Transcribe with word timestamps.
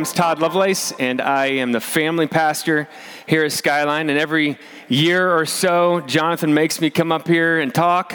My 0.00 0.04
name 0.04 0.08
is 0.08 0.14
Todd 0.14 0.38
Lovelace, 0.38 0.92
and 0.92 1.20
I 1.20 1.48
am 1.48 1.72
the 1.72 1.80
family 1.80 2.26
pastor 2.26 2.88
here 3.26 3.44
at 3.44 3.52
Skyline. 3.52 4.08
And 4.08 4.18
every 4.18 4.58
year 4.88 5.30
or 5.30 5.44
so, 5.44 6.00
Jonathan 6.00 6.54
makes 6.54 6.80
me 6.80 6.88
come 6.88 7.12
up 7.12 7.28
here 7.28 7.60
and 7.60 7.74
talk. 7.74 8.14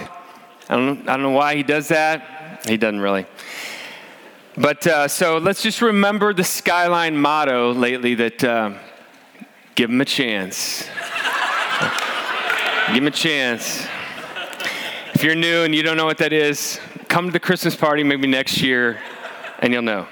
I 0.67 0.77
don't, 0.77 1.07
I 1.07 1.13
don't 1.13 1.21
know 1.21 1.29
why 1.29 1.55
he 1.55 1.61
does 1.61 1.89
that. 1.89 2.65
He 2.67 2.77
doesn't 2.77 3.01
really. 3.01 3.27
But 4.57 4.87
uh, 4.87 5.07
so 5.07 5.37
let's 5.37 5.61
just 5.61 5.83
remember 5.83 6.33
the 6.33 6.43
Skyline 6.43 7.17
motto 7.17 7.71
lately 7.71 8.15
that 8.15 8.43
uh, 8.43 8.71
give 9.75 9.91
him 9.91 10.01
a 10.01 10.05
chance. 10.05 10.79
give 12.87 12.95
him 12.95 13.05
a 13.05 13.11
chance. 13.11 13.85
If 15.13 15.23
you're 15.23 15.35
new 15.35 15.61
and 15.61 15.75
you 15.75 15.83
don't 15.83 15.97
know 15.97 16.05
what 16.05 16.17
that 16.17 16.33
is, 16.33 16.79
come 17.09 17.27
to 17.27 17.31
the 17.31 17.39
Christmas 17.39 17.75
party 17.75 18.03
maybe 18.03 18.25
next 18.25 18.59
year 18.59 18.99
and 19.59 19.71
you'll 19.71 19.83
know. 19.83 20.07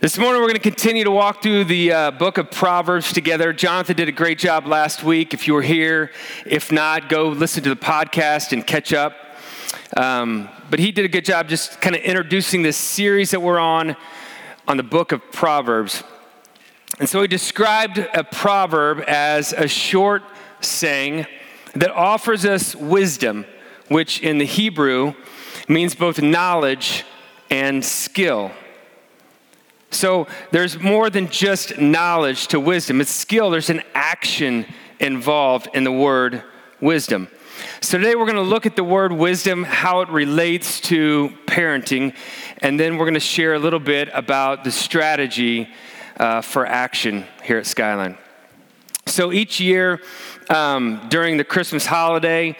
This 0.00 0.16
morning, 0.16 0.40
we're 0.40 0.48
going 0.48 0.54
to 0.54 0.60
continue 0.60 1.04
to 1.04 1.10
walk 1.10 1.42
through 1.42 1.64
the 1.64 1.92
uh, 1.92 2.10
book 2.12 2.38
of 2.38 2.50
Proverbs 2.50 3.12
together. 3.12 3.52
Jonathan 3.52 3.96
did 3.96 4.08
a 4.08 4.12
great 4.12 4.38
job 4.38 4.66
last 4.66 5.02
week. 5.02 5.34
If 5.34 5.46
you 5.46 5.52
were 5.52 5.60
here, 5.60 6.10
if 6.46 6.72
not, 6.72 7.10
go 7.10 7.28
listen 7.28 7.62
to 7.64 7.68
the 7.68 7.76
podcast 7.76 8.52
and 8.52 8.66
catch 8.66 8.94
up. 8.94 9.14
Um, 9.98 10.48
but 10.70 10.78
he 10.78 10.90
did 10.90 11.04
a 11.04 11.08
good 11.08 11.26
job 11.26 11.50
just 11.50 11.82
kind 11.82 11.94
of 11.94 12.00
introducing 12.00 12.62
this 12.62 12.78
series 12.78 13.32
that 13.32 13.42
we're 13.42 13.58
on 13.58 13.94
on 14.66 14.78
the 14.78 14.82
book 14.82 15.12
of 15.12 15.20
Proverbs. 15.32 16.02
And 16.98 17.06
so 17.06 17.20
he 17.20 17.28
described 17.28 17.98
a 17.98 18.24
proverb 18.24 19.04
as 19.06 19.52
a 19.52 19.68
short 19.68 20.22
saying 20.62 21.26
that 21.74 21.90
offers 21.90 22.46
us 22.46 22.74
wisdom, 22.74 23.44
which 23.88 24.22
in 24.22 24.38
the 24.38 24.46
Hebrew 24.46 25.12
means 25.68 25.94
both 25.94 26.22
knowledge 26.22 27.04
and 27.50 27.84
skill. 27.84 28.52
So 29.90 30.28
there's 30.52 30.78
more 30.78 31.10
than 31.10 31.28
just 31.28 31.78
knowledge 31.78 32.46
to 32.48 32.60
wisdom, 32.60 33.00
it's 33.00 33.10
skill, 33.10 33.50
there's 33.50 33.70
an 33.70 33.82
action 33.94 34.66
involved 35.00 35.68
in 35.74 35.84
the 35.84 35.92
word 35.92 36.44
wisdom. 36.80 37.28
So 37.80 37.98
today 37.98 38.14
we're 38.14 38.26
going 38.26 38.36
to 38.36 38.42
look 38.42 38.66
at 38.66 38.76
the 38.76 38.84
word 38.84 39.12
wisdom, 39.12 39.64
how 39.64 40.00
it 40.00 40.08
relates 40.08 40.80
to 40.82 41.30
parenting, 41.46 42.14
and 42.58 42.78
then 42.78 42.96
we're 42.96 43.04
going 43.04 43.14
to 43.14 43.20
share 43.20 43.54
a 43.54 43.58
little 43.58 43.80
bit 43.80 44.08
about 44.14 44.64
the 44.64 44.70
strategy 44.70 45.68
uh, 46.18 46.40
for 46.40 46.66
action 46.66 47.26
here 47.42 47.58
at 47.58 47.66
Skyline. 47.66 48.16
So 49.06 49.32
each 49.32 49.60
year 49.60 50.00
um, 50.48 51.06
during 51.08 51.36
the 51.36 51.44
Christmas 51.44 51.84
holiday, 51.84 52.56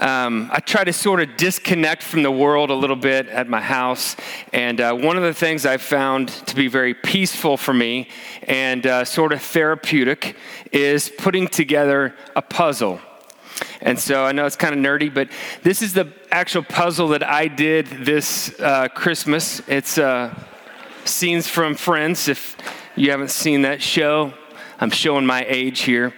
um, 0.00 0.48
I 0.50 0.60
try 0.60 0.82
to 0.82 0.92
sort 0.92 1.20
of 1.20 1.36
disconnect 1.36 2.02
from 2.02 2.22
the 2.22 2.30
world 2.30 2.70
a 2.70 2.74
little 2.74 2.96
bit 2.96 3.28
at 3.28 3.48
my 3.48 3.60
house. 3.60 4.16
And 4.52 4.80
uh, 4.80 4.94
one 4.94 5.16
of 5.16 5.22
the 5.22 5.34
things 5.34 5.66
I've 5.66 5.82
found 5.82 6.30
to 6.46 6.56
be 6.56 6.68
very 6.68 6.94
peaceful 6.94 7.58
for 7.58 7.74
me 7.74 8.08
and 8.44 8.86
uh, 8.86 9.04
sort 9.04 9.32
of 9.32 9.42
therapeutic 9.42 10.36
is 10.72 11.12
putting 11.18 11.48
together 11.48 12.14
a 12.34 12.40
puzzle. 12.40 13.00
And 13.82 13.98
so 13.98 14.24
I 14.24 14.32
know 14.32 14.46
it's 14.46 14.56
kind 14.56 14.74
of 14.74 14.80
nerdy, 14.80 15.12
but 15.12 15.28
this 15.62 15.82
is 15.82 15.92
the 15.92 16.10
actual 16.30 16.62
puzzle 16.62 17.08
that 17.08 17.22
I 17.22 17.46
did 17.46 17.86
this 17.86 18.58
uh, 18.58 18.88
Christmas. 18.88 19.60
It's 19.68 19.98
uh, 19.98 20.34
scenes 21.04 21.46
from 21.46 21.74
Friends. 21.74 22.26
If 22.26 22.56
you 22.96 23.10
haven't 23.10 23.30
seen 23.30 23.62
that 23.62 23.82
show, 23.82 24.32
I'm 24.80 24.90
showing 24.90 25.26
my 25.26 25.44
age 25.46 25.80
here. 25.80 26.14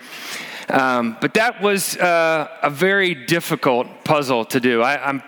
Um, 0.69 1.17
but 1.21 1.35
that 1.35 1.61
was 1.61 1.97
uh, 1.97 2.49
a 2.63 2.71
very 2.71 3.15
difficult 3.15 4.05
puzzle 4.05 4.45
to 4.47 4.61
do. 4.61 4.83
I, 4.83 5.09
am 5.09 5.23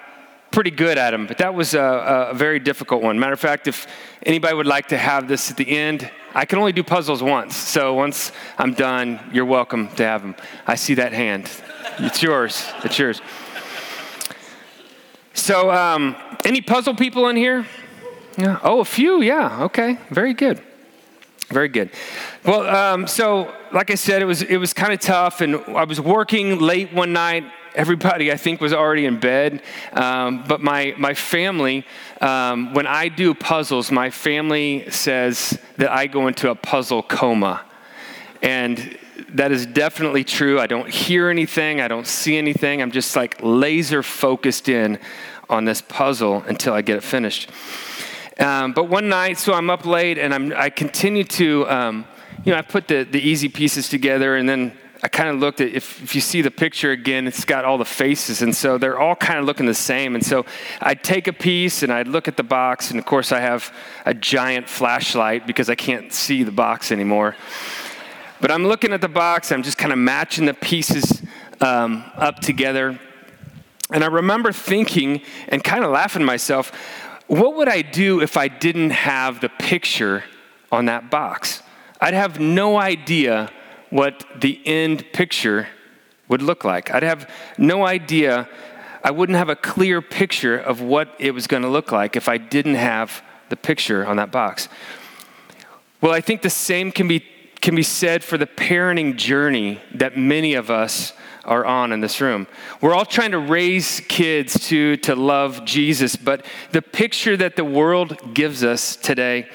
pretty 0.51 0.71
good 0.71 0.99
at 0.99 1.11
them, 1.11 1.27
but 1.27 1.39
that 1.39 1.53
was 1.55 1.75
a, 1.75 2.29
a, 2.31 2.35
very 2.35 2.61
difficult 2.61 3.03
one. 3.03 3.19
Matter 3.19 3.33
of 3.33 3.41
fact, 3.41 3.67
if 3.67 3.87
anybody 4.25 4.55
would 4.55 4.67
like 4.67 4.89
to 4.89 4.97
have 4.97 5.27
this 5.27 5.51
at 5.51 5.57
the 5.57 5.69
end, 5.69 6.09
I 6.35 6.45
can 6.45 6.59
only 6.59 6.73
do 6.73 6.83
puzzles 6.85 7.23
once. 7.23 7.57
So 7.57 7.95
once 7.95 8.33
I'm 8.59 8.75
done, 8.75 9.21
you're 9.33 9.45
welcome 9.45 9.89
to 9.97 10.05
have 10.05 10.23
them. 10.23 10.37
I 10.67 10.77
see 10.77 10.95
that 10.95 11.13
hand. 11.13 11.51
It's 11.99 12.23
yours. 12.23 12.67
It's 12.85 12.99
yours. 12.99 13.21
So, 15.33 15.71
um, 15.73 16.15
any 16.45 16.61
puzzle 16.61 16.95
people 16.95 17.29
in 17.29 17.37
here? 17.37 17.67
Yeah. 18.39 18.61
Oh, 18.63 18.81
a 18.81 18.85
few. 18.85 19.23
Yeah. 19.23 19.65
Okay. 19.65 19.99
Very 20.11 20.35
good. 20.35 20.63
Very 21.49 21.69
good. 21.69 21.91
Well, 22.45 22.63
um, 22.69 23.07
so 23.07 23.53
like 23.73 23.91
I 23.91 23.97
said, 23.97 24.23
it 24.23 24.25
was 24.25 24.43
it 24.43 24.57
was 24.57 24.73
kind 24.73 24.93
of 24.93 25.01
tough, 25.01 25.41
and 25.41 25.57
I 25.57 25.85
was 25.85 26.01
working 26.01 26.59
late 26.59 26.93
one 26.93 27.13
night. 27.13 27.45
Everybody, 27.75 28.31
I 28.31 28.37
think, 28.37 28.61
was 28.61 28.73
already 28.73 29.05
in 29.05 29.19
bed. 29.19 29.63
Um, 29.93 30.45
but 30.47 30.61
my 30.63 30.95
my 30.97 31.13
family, 31.15 31.85
um, 32.21 32.73
when 32.73 32.87
I 32.87 33.09
do 33.09 33.35
puzzles, 33.35 33.91
my 33.91 34.11
family 34.11 34.89
says 34.91 35.59
that 35.77 35.91
I 35.91 36.07
go 36.07 36.29
into 36.29 36.51
a 36.51 36.55
puzzle 36.55 37.03
coma, 37.03 37.65
and 38.43 38.99
that 39.31 39.53
is 39.53 39.67
definitely 39.67 40.25
true. 40.25 40.61
I 40.61 40.67
don't 40.67 40.89
hear 40.89 41.29
anything. 41.29 41.81
I 41.81 41.89
don't 41.89 42.07
see 42.07 42.37
anything. 42.39 42.81
I'm 42.81 42.93
just 42.93 43.17
like 43.17 43.37
laser 43.43 44.03
focused 44.03 44.69
in 44.69 44.99
on 45.51 45.65
this 45.65 45.83
puzzle 45.83 46.43
until 46.47 46.73
I 46.73 46.83
get 46.83 46.97
it 46.97 47.03
finished. 47.03 47.51
Um, 48.39 48.73
but 48.73 48.89
one 48.89 49.09
night, 49.09 49.39
so 49.39 49.53
I'm 49.53 49.71
up 49.71 49.87
late 49.87 50.19
and 50.19 50.35
I'm, 50.35 50.53
I 50.53 50.71
continue 50.71 51.25
to, 51.25 51.69
um, 51.69 52.07
you 52.45 52.53
know, 52.53 52.59
I 52.59 52.63
put 52.63 52.89
the, 52.89 53.05
the 53.05 53.21
easy 53.21 53.49
pieces 53.49 53.89
together 53.89 54.37
and 54.37 54.49
then 54.49 54.77
I 55.05 55.09
kind 55.09 55.29
of 55.29 55.37
looked 55.37 55.61
at, 55.61 55.69
if, 55.69 56.03
if 56.03 56.15
you 56.15 56.23
see 56.23 56.41
the 56.41 56.51
picture 56.51 56.91
again, 56.91 57.27
it's 57.27 57.45
got 57.45 57.67
all 57.67 57.77
the 57.77 57.85
faces. 57.85 58.41
And 58.41 58.57
so 58.57 58.79
they're 58.79 58.99
all 58.99 59.15
kind 59.15 59.39
of 59.39 59.45
looking 59.45 59.67
the 59.67 59.75
same. 59.75 60.15
And 60.15 60.25
so 60.25 60.47
I'd 60.81 61.05
take 61.05 61.29
a 61.29 61.33
piece 61.33 61.83
and 61.83 61.93
I'd 61.93 62.09
look 62.09 62.27
at 62.27 62.39
the 62.39 62.43
box. 62.43 62.91
And 62.91 62.99
of 62.99 63.05
course, 63.05 63.31
I 63.31 63.41
have 63.41 63.71
a 64.07 64.15
giant 64.15 64.67
flashlight 64.67 65.47
because 65.47 65.69
I 65.69 65.75
can't 65.75 66.11
see 66.11 66.43
the 66.43 66.53
box 66.53 66.91
anymore. 66.91 67.37
But 68.41 68.51
I'm 68.51 68.67
looking 68.67 68.95
at 68.95 69.03
the 69.03 69.09
box, 69.09 69.53
I'm 69.53 69.63
just 69.63 69.79
kind 69.79 69.93
of 69.93 69.99
matching 69.99 70.47
the 70.47 70.55
pieces 70.55 71.23
um, 71.61 72.11
up 72.17 72.41
together. 72.41 72.99
And 73.91 74.03
I 74.03 74.07
remember 74.07 74.53
thinking 74.53 75.21
and 75.49 75.63
kind 75.63 75.85
of 75.85 75.91
laughing 75.91 76.25
myself, 76.25 76.73
what 77.27 77.57
would 77.57 77.69
I 77.69 77.83
do 77.83 78.21
if 78.21 78.37
I 78.37 78.49
didn't 78.49 78.91
have 78.91 79.41
the 79.41 79.49
picture 79.49 80.25
on 80.71 80.87
that 80.87 81.11
box? 81.11 81.63
I'd 82.01 82.15
have 82.15 82.39
no 82.39 82.77
idea 82.77 83.51
what 83.91 84.25
the 84.41 84.61
end 84.67 85.05
picture 85.13 85.69
would 86.29 86.43
look 86.43 86.65
like. 86.65 86.91
I'd 86.91 87.03
have 87.03 87.31
no 87.59 87.87
idea, 87.87 88.49
I 89.03 89.11
wouldn't 89.11 89.39
have 89.39 89.49
a 89.49 89.57
clear 89.57 90.03
picture 90.03 90.59
of 90.59 90.81
what 90.81 91.15
it 91.19 91.33
was 91.33 91.47
going 91.47 91.63
to 91.63 91.69
look 91.69 91.93
like 91.93 92.17
if 92.17 92.29
I 92.29 92.39
didn't 92.39 92.75
have 92.75 93.23
the 93.49 93.57
picture 93.57 94.07
on 94.07 94.17
that 94.17 94.31
box. 94.31 94.69
Well, 96.01 96.13
I 96.13 96.21
think 96.21 96.43
the 96.43 96.51
same 96.51 96.93
can 96.93 97.09
be, 97.09 97.25
can 97.61 97.75
be 97.75 97.83
said 97.83 98.25
for 98.25 98.37
the 98.37 98.47
parenting 98.47 99.17
journey 99.17 99.81
that 99.95 100.19
many 100.19 100.55
of 100.55 100.71
us 100.71 101.13
are 101.45 101.65
on 101.65 101.93
in 101.93 102.01
this 102.01 102.21
room. 102.21 102.47
We're 102.81 102.95
all 102.95 103.05
trying 103.05 103.33
to 103.33 103.39
raise 103.39 104.01
kids 104.01 104.69
to, 104.69 104.97
to 104.99 105.15
love 105.15 105.65
Jesus, 105.65 106.17
but 106.17 106.45
the 106.73 106.83
picture 106.83 107.37
that 107.37 107.57
the 107.57 107.65
world 107.65 108.35
gives 108.35 108.65
us 108.65 108.97
today 108.97 109.49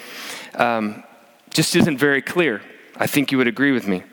um, 0.56 1.04
just 1.50 1.76
isn't 1.76 1.98
very 1.98 2.22
clear. 2.22 2.62
I 2.96 3.08
think 3.08 3.32
you 3.32 3.38
would 3.38 3.48
agree 3.48 3.72
with 3.72 3.88
me. 3.88 4.04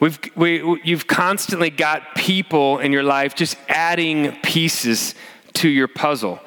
We've, 0.00 0.18
we, 0.36 0.80
you've 0.84 1.06
constantly 1.06 1.70
got 1.70 2.14
people 2.14 2.78
in 2.78 2.92
your 2.92 3.02
life 3.02 3.34
just 3.34 3.56
adding 3.68 4.36
pieces 4.42 5.14
to 5.54 5.68
your 5.68 5.88
puzzle 5.88 6.40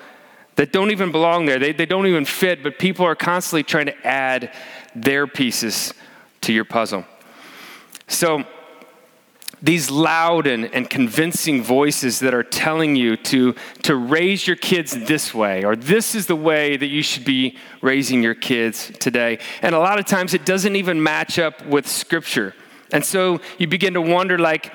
that 0.55 0.71
don't 0.71 0.91
even 0.91 1.11
belong 1.11 1.45
there. 1.45 1.59
They, 1.59 1.73
they 1.73 1.85
don't 1.85 2.07
even 2.07 2.25
fit, 2.25 2.63
but 2.63 2.79
people 2.79 3.05
are 3.05 3.15
constantly 3.15 3.63
trying 3.63 3.87
to 3.87 4.07
add 4.07 4.53
their 4.95 5.27
pieces 5.27 5.93
to 6.41 6.53
your 6.53 6.65
puzzle. 6.65 7.05
So, 8.07 8.43
these 9.61 9.91
loud 9.91 10.47
and, 10.47 10.65
and 10.73 10.89
convincing 10.89 11.61
voices 11.61 12.19
that 12.19 12.33
are 12.33 12.43
telling 12.43 12.95
you 12.95 13.15
to, 13.15 13.53
to 13.83 13.95
raise 13.95 14.47
your 14.47 14.55
kids 14.55 14.91
this 14.91 15.33
way, 15.33 15.63
or 15.63 15.75
this 15.75 16.15
is 16.15 16.25
the 16.25 16.35
way 16.35 16.77
that 16.77 16.87
you 16.87 17.03
should 17.03 17.25
be 17.25 17.55
raising 17.81 18.23
your 18.23 18.33
kids 18.33 18.91
today. 18.99 19.37
And 19.61 19.75
a 19.75 19.79
lot 19.79 19.99
of 19.99 20.05
times 20.05 20.33
it 20.33 20.45
doesn't 20.45 20.75
even 20.75 21.01
match 21.03 21.37
up 21.37 21.65
with 21.65 21.87
Scripture. 21.87 22.55
And 22.91 23.05
so 23.05 23.39
you 23.57 23.67
begin 23.67 23.93
to 23.93 24.01
wonder 24.01 24.37
like, 24.37 24.73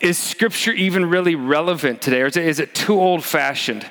is 0.00 0.16
Scripture 0.16 0.72
even 0.72 1.06
really 1.06 1.34
relevant 1.34 2.00
today, 2.00 2.22
or 2.22 2.26
is 2.26 2.36
it, 2.36 2.44
is 2.44 2.60
it 2.60 2.74
too 2.74 3.00
old 3.00 3.24
fashioned? 3.24 3.84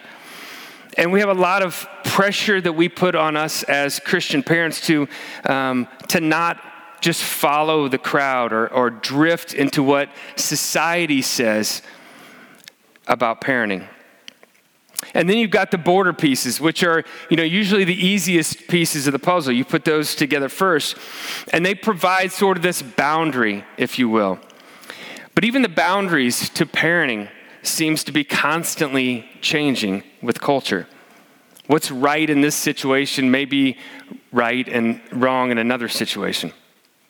And 0.97 1.11
we 1.11 1.19
have 1.19 1.29
a 1.29 1.33
lot 1.33 1.61
of 1.61 1.87
pressure 2.05 2.59
that 2.59 2.73
we 2.73 2.89
put 2.89 3.13
on 3.13 3.35
us 3.37 3.63
as 3.63 3.99
Christian 3.99 4.41
parents 4.41 4.81
to, 4.87 5.07
um, 5.45 5.87
to 6.07 6.21
not 6.21 6.59
just 7.01 7.23
follow 7.23 7.87
the 7.87 7.97
crowd 7.97 8.53
or, 8.53 8.67
or 8.73 8.89
drift 8.89 9.53
into 9.53 9.83
what 9.83 10.09
society 10.35 11.21
says 11.21 11.81
about 13.07 13.41
parenting. 13.41 13.87
And 15.13 15.29
then 15.29 15.37
you've 15.37 15.51
got 15.51 15.71
the 15.71 15.77
border 15.77 16.11
pieces, 16.11 16.59
which 16.59 16.83
are, 16.83 17.03
you 17.29 17.37
know, 17.37 17.43
usually 17.43 17.83
the 17.83 17.93
easiest 17.93 18.67
pieces 18.67 19.07
of 19.07 19.13
the 19.13 19.19
puzzle. 19.19 19.53
You 19.53 19.63
put 19.63 19.85
those 19.85 20.15
together 20.15 20.49
first, 20.49 20.97
and 21.53 21.65
they 21.65 21.75
provide 21.75 22.31
sort 22.31 22.57
of 22.57 22.63
this 22.63 22.81
boundary, 22.81 23.63
if 23.77 23.99
you 23.99 24.09
will. 24.09 24.39
But 25.35 25.45
even 25.45 25.61
the 25.61 25.69
boundaries 25.69 26.49
to 26.49 26.65
parenting 26.65 27.29
seems 27.61 28.03
to 28.05 28.11
be 28.11 28.23
constantly 28.23 29.29
changing 29.39 30.03
with 30.21 30.41
culture. 30.41 30.87
What's 31.67 31.91
right 31.91 32.27
in 32.29 32.41
this 32.41 32.55
situation 32.55 33.29
may 33.29 33.45
be 33.45 33.77
right 34.31 34.67
and 34.67 35.01
wrong 35.11 35.51
in 35.51 35.57
another 35.57 35.89
situation. 35.89 36.53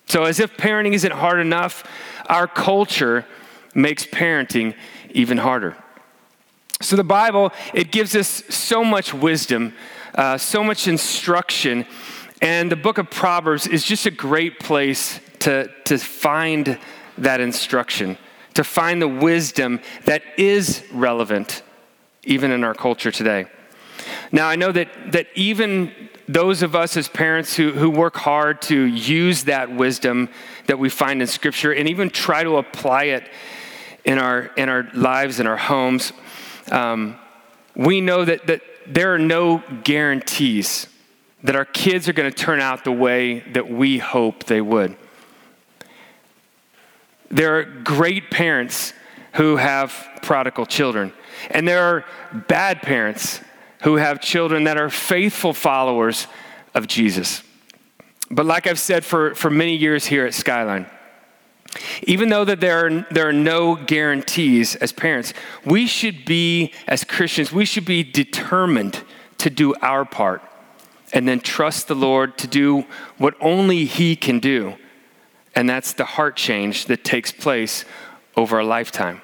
So, 0.07 0.23
as 0.23 0.39
if 0.39 0.55
parenting 0.55 0.93
isn't 0.93 1.11
hard 1.11 1.39
enough, 1.39 1.83
our 2.27 2.47
culture 2.47 3.25
makes 3.75 4.05
parenting 4.05 4.73
even 5.11 5.37
harder. 5.37 5.75
So, 6.81 6.95
the 6.95 7.03
Bible, 7.03 7.51
it 7.73 7.91
gives 7.91 8.15
us 8.15 8.43
so 8.49 8.83
much 8.83 9.13
wisdom, 9.13 9.73
uh, 10.15 10.37
so 10.37 10.63
much 10.63 10.87
instruction, 10.87 11.85
and 12.41 12.71
the 12.71 12.75
book 12.75 12.97
of 12.97 13.09
Proverbs 13.09 13.67
is 13.67 13.83
just 13.83 14.05
a 14.05 14.11
great 14.11 14.59
place 14.59 15.19
to, 15.39 15.69
to 15.85 15.97
find 15.97 16.79
that 17.17 17.41
instruction, 17.41 18.17
to 18.53 18.63
find 18.63 19.01
the 19.01 19.07
wisdom 19.07 19.81
that 20.05 20.21
is 20.37 20.83
relevant 20.91 21.63
even 22.23 22.51
in 22.51 22.63
our 22.63 22.73
culture 22.73 23.11
today. 23.11 23.45
Now, 24.31 24.47
I 24.47 24.55
know 24.55 24.71
that, 24.71 24.89
that 25.11 25.27
even 25.35 25.91
those 26.27 26.61
of 26.61 26.75
us 26.75 26.97
as 26.97 27.07
parents 27.07 27.55
who, 27.55 27.71
who 27.71 27.89
work 27.89 28.17
hard 28.17 28.61
to 28.63 28.83
use 28.83 29.45
that 29.45 29.71
wisdom 29.71 30.29
that 30.67 30.77
we 30.77 30.89
find 30.89 31.21
in 31.21 31.27
Scripture 31.27 31.73
and 31.73 31.87
even 31.87 32.09
try 32.09 32.43
to 32.43 32.57
apply 32.57 33.05
it 33.05 33.29
in 34.03 34.19
our, 34.19 34.51
in 34.57 34.69
our 34.69 34.87
lives, 34.93 35.39
in 35.39 35.47
our 35.47 35.57
homes, 35.57 36.11
um, 36.71 37.17
we 37.75 38.01
know 38.01 38.25
that, 38.25 38.47
that 38.47 38.61
there 38.87 39.13
are 39.13 39.19
no 39.19 39.63
guarantees 39.83 40.87
that 41.43 41.55
our 41.55 41.65
kids 41.65 42.09
are 42.09 42.13
going 42.13 42.29
to 42.29 42.35
turn 42.35 42.59
out 42.59 42.83
the 42.83 42.91
way 42.91 43.39
that 43.51 43.69
we 43.69 43.97
hope 43.97 44.45
they 44.45 44.61
would. 44.61 44.97
There 47.29 47.59
are 47.59 47.63
great 47.63 48.31
parents 48.31 48.93
who 49.33 49.57
have 49.57 49.93
prodigal 50.23 50.65
children, 50.65 51.13
and 51.51 51.67
there 51.67 51.83
are 51.83 52.05
bad 52.47 52.81
parents 52.81 53.41
who 53.81 53.95
have 53.95 54.21
children 54.21 54.63
that 54.65 54.77
are 54.77 54.89
faithful 54.89 55.53
followers 55.53 56.27
of 56.73 56.87
Jesus. 56.87 57.43
But 58.29 58.45
like 58.45 58.67
I've 58.67 58.79
said 58.79 59.05
for, 59.05 59.35
for 59.35 59.49
many 59.49 59.75
years 59.75 60.05
here 60.05 60.25
at 60.25 60.33
Skyline, 60.33 60.87
even 62.03 62.29
though 62.29 62.45
that 62.45 62.59
there 62.59 62.85
are, 62.85 63.07
there 63.11 63.27
are 63.27 63.33
no 63.33 63.75
guarantees 63.75 64.75
as 64.75 64.91
parents, 64.91 65.33
we 65.65 65.85
should 65.85 66.25
be, 66.25 66.73
as 66.87 67.03
Christians, 67.03 67.51
we 67.51 67.65
should 67.65 67.85
be 67.85 68.03
determined 68.03 69.03
to 69.39 69.49
do 69.49 69.73
our 69.81 70.05
part 70.05 70.41
and 71.13 71.27
then 71.27 71.39
trust 71.39 71.87
the 71.87 71.95
Lord 71.95 72.37
to 72.39 72.47
do 72.47 72.85
what 73.17 73.35
only 73.39 73.85
He 73.85 74.15
can 74.15 74.39
do. 74.39 74.75
And 75.55 75.69
that's 75.69 75.93
the 75.93 76.05
heart 76.05 76.35
change 76.35 76.85
that 76.85 77.03
takes 77.03 77.31
place 77.31 77.85
over 78.35 78.59
a 78.59 78.65
lifetime. 78.65 79.21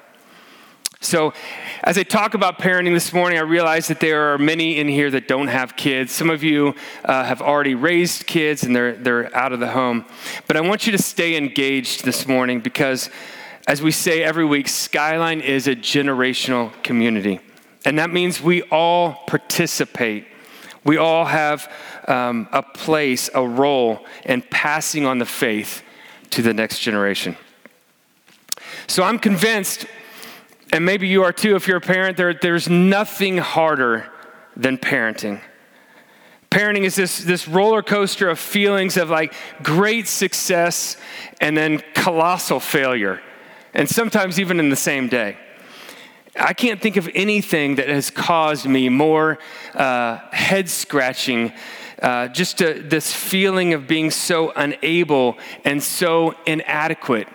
So, 1.04 1.34
as 1.82 1.98
I 1.98 2.02
talk 2.02 2.32
about 2.32 2.58
parenting 2.58 2.94
this 2.94 3.12
morning, 3.12 3.38
I 3.38 3.42
realize 3.42 3.88
that 3.88 4.00
there 4.00 4.32
are 4.32 4.38
many 4.38 4.78
in 4.78 4.88
here 4.88 5.10
that 5.10 5.28
don't 5.28 5.48
have 5.48 5.76
kids. 5.76 6.12
Some 6.12 6.30
of 6.30 6.42
you 6.42 6.74
uh, 7.04 7.24
have 7.24 7.42
already 7.42 7.74
raised 7.74 8.26
kids 8.26 8.62
and 8.62 8.74
they're, 8.74 8.94
they're 8.96 9.36
out 9.36 9.52
of 9.52 9.60
the 9.60 9.68
home. 9.68 10.06
But 10.46 10.56
I 10.56 10.62
want 10.62 10.86
you 10.86 10.92
to 10.92 10.98
stay 10.98 11.36
engaged 11.36 12.06
this 12.06 12.26
morning 12.26 12.60
because, 12.60 13.10
as 13.68 13.82
we 13.82 13.90
say 13.90 14.22
every 14.22 14.46
week, 14.46 14.66
Skyline 14.66 15.42
is 15.42 15.68
a 15.68 15.76
generational 15.76 16.72
community. 16.82 17.38
And 17.84 17.98
that 17.98 18.10
means 18.10 18.40
we 18.40 18.62
all 18.62 19.24
participate. 19.26 20.26
We 20.84 20.96
all 20.96 21.26
have 21.26 21.70
um, 22.08 22.48
a 22.50 22.62
place, 22.62 23.28
a 23.34 23.46
role 23.46 24.06
in 24.24 24.40
passing 24.40 25.04
on 25.04 25.18
the 25.18 25.26
faith 25.26 25.82
to 26.30 26.40
the 26.40 26.54
next 26.54 26.78
generation. 26.78 27.36
So 28.86 29.02
I'm 29.02 29.18
convinced 29.18 29.86
and 30.74 30.84
maybe 30.84 31.06
you 31.06 31.22
are 31.22 31.32
too 31.32 31.54
if 31.54 31.68
you're 31.68 31.76
a 31.76 31.80
parent, 31.80 32.16
there, 32.16 32.34
there's 32.34 32.68
nothing 32.68 33.38
harder 33.38 34.10
than 34.56 34.76
parenting. 34.76 35.40
Parenting 36.50 36.82
is 36.82 36.96
this, 36.96 37.18
this 37.20 37.46
roller 37.46 37.80
coaster 37.80 38.28
of 38.28 38.40
feelings 38.40 38.96
of 38.96 39.08
like 39.08 39.34
great 39.62 40.08
success 40.08 40.96
and 41.40 41.56
then 41.56 41.80
colossal 41.94 42.58
failure, 42.58 43.22
and 43.72 43.88
sometimes 43.88 44.40
even 44.40 44.58
in 44.58 44.68
the 44.68 44.74
same 44.74 45.06
day. 45.06 45.36
I 46.34 46.54
can't 46.54 46.82
think 46.82 46.96
of 46.96 47.08
anything 47.14 47.76
that 47.76 47.88
has 47.88 48.10
caused 48.10 48.66
me 48.66 48.88
more 48.88 49.38
uh, 49.74 50.18
head 50.32 50.68
scratching, 50.68 51.52
uh, 52.02 52.26
just 52.26 52.60
a, 52.60 52.80
this 52.80 53.12
feeling 53.12 53.74
of 53.74 53.86
being 53.86 54.10
so 54.10 54.50
unable 54.50 55.38
and 55.64 55.80
so 55.80 56.34
inadequate, 56.46 57.28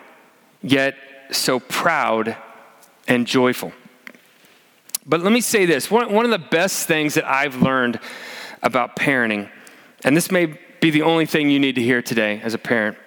yet 0.62 0.96
so 1.32 1.62
proud 1.62 2.36
and 3.10 3.28
joyful. 3.28 3.74
But 5.06 5.22
let 5.22 5.34
me 5.34 5.42
say 5.42 5.66
this 5.66 5.92
one, 5.92 6.14
one 6.14 6.24
of 6.24 6.32
the 6.32 6.38
best 6.38 6.88
things 6.88 7.16
that 7.16 7.30
I've 7.30 7.62
learned 7.62 8.00
about 8.64 8.96
parenting, 8.96 9.50
and 10.06 10.16
this 10.16 10.32
may 10.32 10.58
be 10.80 10.92
the 10.92 11.02
only 11.02 11.26
thing 11.26 11.50
you 11.50 11.60
need 11.60 11.76
to 11.76 11.82
hear 11.82 12.02
today 12.02 12.40
as 12.42 12.54
a 12.54 12.58
parent, 12.58 12.98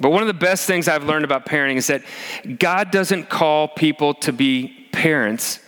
but 0.00 0.10
one 0.10 0.22
of 0.22 0.26
the 0.26 0.34
best 0.34 0.66
things 0.66 0.88
I've 0.88 1.04
learned 1.04 1.24
about 1.24 1.44
parenting 1.46 1.76
is 1.76 1.86
that 1.88 2.02
God 2.58 2.90
doesn't 2.90 3.28
call 3.28 3.68
people 3.68 4.14
to 4.14 4.32
be 4.32 4.88
parents 4.90 5.60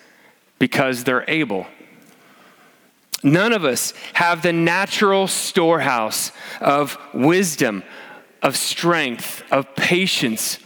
because 0.58 1.04
they're 1.04 1.28
able. 1.28 1.66
None 3.22 3.52
of 3.52 3.64
us 3.64 3.92
have 4.14 4.42
the 4.42 4.52
natural 4.52 5.26
storehouse 5.26 6.32
of 6.60 6.98
wisdom, 7.12 7.82
of 8.42 8.56
strength, 8.56 9.42
of 9.50 9.74
patience, 9.76 10.58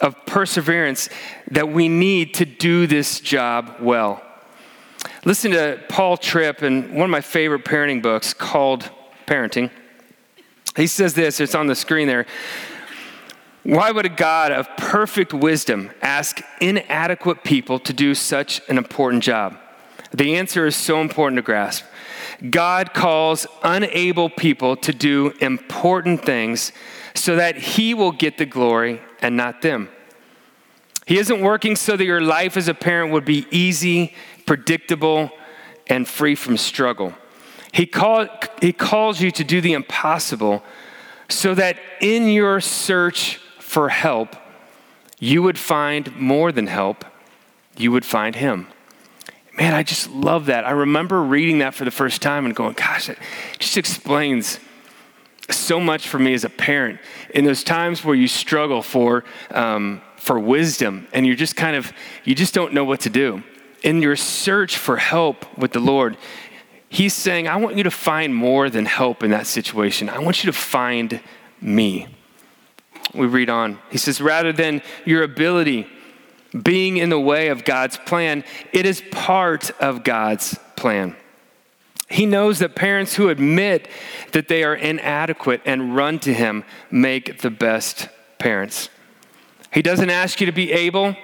of 0.00 0.14
perseverance 0.26 1.08
that 1.50 1.68
we 1.68 1.88
need 1.88 2.34
to 2.34 2.44
do 2.44 2.86
this 2.86 3.20
job 3.20 3.76
well. 3.80 4.22
Listen 5.24 5.50
to 5.52 5.80
Paul 5.88 6.16
Tripp 6.16 6.62
in 6.62 6.94
one 6.94 7.04
of 7.04 7.10
my 7.10 7.20
favorite 7.20 7.64
parenting 7.64 8.02
books 8.02 8.32
called 8.32 8.90
Parenting. 9.26 9.70
He 10.76 10.86
says 10.86 11.14
this, 11.14 11.40
it's 11.40 11.54
on 11.54 11.66
the 11.66 11.74
screen 11.74 12.06
there. 12.06 12.26
Why 13.64 13.90
would 13.90 14.06
a 14.06 14.10
God 14.10 14.52
of 14.52 14.68
perfect 14.76 15.34
wisdom 15.34 15.90
ask 16.00 16.40
inadequate 16.60 17.44
people 17.44 17.78
to 17.80 17.92
do 17.92 18.14
such 18.14 18.62
an 18.68 18.78
important 18.78 19.22
job? 19.22 19.58
The 20.12 20.36
answer 20.36 20.66
is 20.66 20.76
so 20.76 21.00
important 21.00 21.36
to 21.36 21.42
grasp. 21.42 21.84
God 22.50 22.94
calls 22.94 23.46
unable 23.62 24.30
people 24.30 24.76
to 24.76 24.92
do 24.92 25.34
important 25.40 26.24
things 26.24 26.72
so 27.14 27.36
that 27.36 27.56
He 27.56 27.92
will 27.92 28.12
get 28.12 28.38
the 28.38 28.46
glory 28.46 29.02
and 29.20 29.36
not 29.36 29.62
them. 29.62 29.88
He 31.06 31.18
isn't 31.18 31.40
working 31.40 31.74
so 31.74 31.96
that 31.96 32.04
your 32.04 32.20
life 32.20 32.56
as 32.56 32.68
a 32.68 32.74
parent 32.74 33.12
would 33.12 33.24
be 33.24 33.46
easy, 33.50 34.14
predictable, 34.44 35.30
and 35.86 36.06
free 36.06 36.34
from 36.34 36.56
struggle. 36.56 37.14
He, 37.72 37.86
call, 37.86 38.26
he 38.60 38.72
calls 38.72 39.20
you 39.20 39.30
to 39.32 39.44
do 39.44 39.60
the 39.60 39.72
impossible 39.72 40.62
so 41.28 41.54
that 41.54 41.78
in 42.00 42.28
your 42.28 42.60
search 42.60 43.36
for 43.58 43.88
help, 43.88 44.36
you 45.18 45.42
would 45.42 45.58
find 45.58 46.14
more 46.16 46.52
than 46.52 46.66
help, 46.66 47.04
you 47.76 47.92
would 47.92 48.04
find 48.04 48.34
Him. 48.34 48.68
Man, 49.56 49.74
I 49.74 49.82
just 49.82 50.10
love 50.10 50.46
that. 50.46 50.64
I 50.64 50.70
remember 50.70 51.22
reading 51.22 51.58
that 51.58 51.74
for 51.74 51.84
the 51.84 51.90
first 51.90 52.22
time 52.22 52.46
and 52.46 52.54
going, 52.54 52.74
gosh, 52.74 53.08
it 53.08 53.18
just 53.58 53.76
explains 53.76 54.60
so 55.50 55.80
much 55.80 56.08
for 56.08 56.18
me 56.18 56.34
as 56.34 56.44
a 56.44 56.50
parent. 56.50 57.00
In 57.34 57.44
those 57.44 57.64
times 57.64 58.04
where 58.04 58.14
you 58.14 58.28
struggle 58.28 58.82
for, 58.82 59.24
um, 59.50 60.02
for 60.16 60.38
wisdom 60.38 61.08
and 61.12 61.26
you're 61.26 61.36
just 61.36 61.56
kind 61.56 61.76
of, 61.76 61.92
you 62.24 62.34
just 62.34 62.54
don't 62.54 62.72
know 62.72 62.84
what 62.84 63.00
to 63.00 63.10
do. 63.10 63.42
In 63.82 64.02
your 64.02 64.16
search 64.16 64.76
for 64.76 64.96
help 64.96 65.58
with 65.58 65.72
the 65.72 65.80
Lord, 65.80 66.16
He's 66.90 67.14
saying, 67.14 67.48
I 67.48 67.56
want 67.56 67.76
you 67.76 67.82
to 67.82 67.90
find 67.90 68.34
more 68.34 68.70
than 68.70 68.86
help 68.86 69.22
in 69.22 69.30
that 69.32 69.46
situation. 69.46 70.08
I 70.08 70.20
want 70.20 70.42
you 70.42 70.50
to 70.50 70.56
find 70.56 71.20
me. 71.60 72.06
We 73.14 73.26
read 73.26 73.50
on. 73.50 73.78
He 73.90 73.98
says, 73.98 74.20
rather 74.20 74.52
than 74.52 74.82
your 75.04 75.22
ability 75.22 75.86
being 76.62 76.96
in 76.96 77.10
the 77.10 77.20
way 77.20 77.48
of 77.48 77.64
God's 77.64 77.98
plan, 77.98 78.42
it 78.72 78.86
is 78.86 79.02
part 79.10 79.70
of 79.80 80.02
God's 80.02 80.58
plan. 80.76 81.14
He 82.08 82.24
knows 82.24 82.58
that 82.58 82.74
parents 82.74 83.16
who 83.16 83.28
admit 83.28 83.86
that 84.32 84.48
they 84.48 84.64
are 84.64 84.74
inadequate 84.74 85.60
and 85.64 85.94
run 85.94 86.18
to 86.20 86.32
Him 86.32 86.64
make 86.90 87.42
the 87.42 87.50
best 87.50 88.08
parents. 88.38 88.88
He 89.72 89.82
doesn't 89.82 90.08
ask 90.08 90.40
you 90.40 90.46
to 90.46 90.52
be 90.52 90.72
able, 90.72 91.16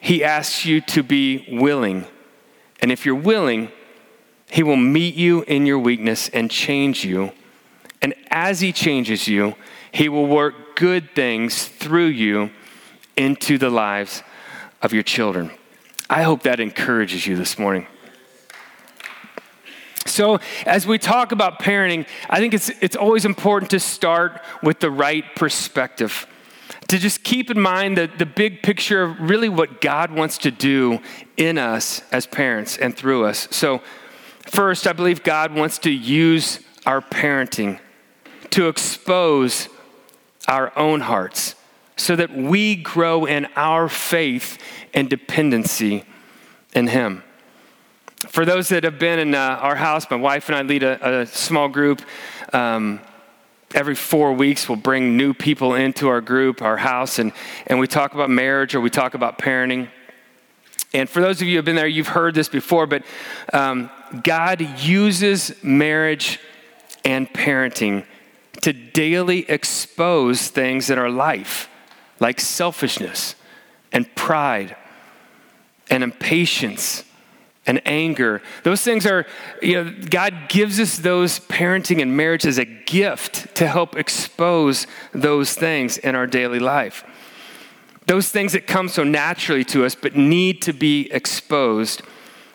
He 0.00 0.24
asks 0.24 0.64
you 0.64 0.80
to 0.80 1.02
be 1.02 1.46
willing. 1.50 2.06
And 2.80 2.90
if 2.90 3.06
you're 3.06 3.14
willing, 3.14 3.70
He 4.50 4.64
will 4.64 4.76
meet 4.76 5.14
you 5.14 5.42
in 5.42 5.64
your 5.64 5.78
weakness 5.78 6.28
and 6.28 6.50
change 6.50 7.04
you. 7.04 7.32
And 8.00 8.14
as 8.28 8.60
He 8.60 8.72
changes 8.72 9.28
you, 9.28 9.54
He 9.92 10.08
will 10.08 10.26
work 10.26 10.74
good 10.74 11.14
things 11.14 11.68
through 11.68 12.06
you 12.06 12.50
into 13.16 13.58
the 13.58 13.70
lives 13.70 14.24
of 14.80 14.92
your 14.92 15.04
children. 15.04 15.52
I 16.10 16.22
hope 16.22 16.42
that 16.42 16.58
encourages 16.58 17.28
you 17.28 17.36
this 17.36 17.58
morning. 17.58 17.86
So, 20.06 20.40
as 20.66 20.86
we 20.86 20.98
talk 20.98 21.32
about 21.32 21.60
parenting, 21.60 22.06
I 22.28 22.38
think 22.38 22.54
it's, 22.54 22.70
it's 22.80 22.96
always 22.96 23.24
important 23.24 23.70
to 23.70 23.80
start 23.80 24.42
with 24.62 24.80
the 24.80 24.90
right 24.90 25.24
perspective 25.36 26.26
to 26.88 26.98
just 26.98 27.24
keep 27.24 27.50
in 27.50 27.58
mind 27.58 27.96
the, 27.96 28.10
the 28.18 28.26
big 28.26 28.62
picture 28.62 29.02
of 29.02 29.18
really 29.20 29.48
what 29.48 29.80
God 29.80 30.10
wants 30.10 30.36
to 30.38 30.50
do 30.50 31.00
in 31.36 31.56
us 31.56 32.02
as 32.12 32.26
parents 32.26 32.76
and 32.76 32.94
through 32.94 33.24
us. 33.24 33.48
So, 33.50 33.80
first, 34.40 34.86
I 34.86 34.92
believe 34.92 35.22
God 35.22 35.54
wants 35.54 35.78
to 35.78 35.90
use 35.90 36.60
our 36.84 37.00
parenting 37.00 37.80
to 38.50 38.68
expose 38.68 39.68
our 40.48 40.76
own 40.76 41.00
hearts 41.00 41.54
so 41.96 42.16
that 42.16 42.34
we 42.34 42.76
grow 42.76 43.24
in 43.24 43.46
our 43.56 43.88
faith 43.88 44.58
and 44.92 45.08
dependency 45.08 46.04
in 46.74 46.88
Him. 46.88 47.22
For 48.28 48.44
those 48.44 48.68
that 48.68 48.84
have 48.84 48.98
been 48.98 49.18
in 49.18 49.34
uh, 49.34 49.58
our 49.60 49.74
house, 49.74 50.08
my 50.08 50.16
wife 50.16 50.48
and 50.48 50.56
I 50.56 50.62
lead 50.62 50.84
a, 50.84 51.22
a 51.22 51.26
small 51.26 51.68
group. 51.68 52.02
Um, 52.52 53.00
every 53.74 53.94
four 53.94 54.32
weeks 54.32 54.68
we'll 54.68 54.76
bring 54.76 55.16
new 55.16 55.32
people 55.32 55.74
into 55.74 56.08
our 56.08 56.20
group 56.20 56.60
our 56.60 56.76
house 56.76 57.18
and, 57.18 57.32
and 57.66 57.78
we 57.78 57.86
talk 57.86 58.12
about 58.12 58.28
marriage 58.28 58.74
or 58.74 58.82
we 58.82 58.90
talk 58.90 59.14
about 59.14 59.38
parenting 59.38 59.88
and 60.92 61.08
for 61.08 61.22
those 61.22 61.40
of 61.40 61.46
you 61.48 61.54
who 61.54 61.56
have 61.56 61.64
been 61.64 61.76
there 61.76 61.86
you've 61.86 62.08
heard 62.08 62.34
this 62.34 62.50
before 62.50 62.86
but 62.86 63.02
um, 63.54 63.88
god 64.22 64.60
uses 64.80 65.54
marriage 65.62 66.38
and 67.02 67.32
parenting 67.32 68.04
to 68.60 68.74
daily 68.74 69.48
expose 69.50 70.48
things 70.48 70.90
in 70.90 70.98
our 70.98 71.10
life 71.10 71.70
like 72.20 72.38
selfishness 72.38 73.34
and 73.90 74.14
pride 74.14 74.76
and 75.88 76.02
impatience 76.02 77.04
and 77.66 77.80
anger. 77.86 78.42
Those 78.64 78.82
things 78.82 79.06
are, 79.06 79.26
you 79.60 79.84
know, 79.84 79.94
God 80.10 80.48
gives 80.48 80.80
us 80.80 80.96
those 80.98 81.38
parenting 81.40 82.02
and 82.02 82.16
marriage 82.16 82.44
as 82.44 82.58
a 82.58 82.64
gift 82.64 83.54
to 83.56 83.68
help 83.68 83.96
expose 83.96 84.86
those 85.12 85.54
things 85.54 85.98
in 85.98 86.14
our 86.14 86.26
daily 86.26 86.58
life. 86.58 87.04
Those 88.06 88.30
things 88.30 88.52
that 88.52 88.66
come 88.66 88.88
so 88.88 89.04
naturally 89.04 89.64
to 89.66 89.84
us 89.84 89.94
but 89.94 90.16
need 90.16 90.60
to 90.62 90.72
be 90.72 91.08
exposed 91.12 92.02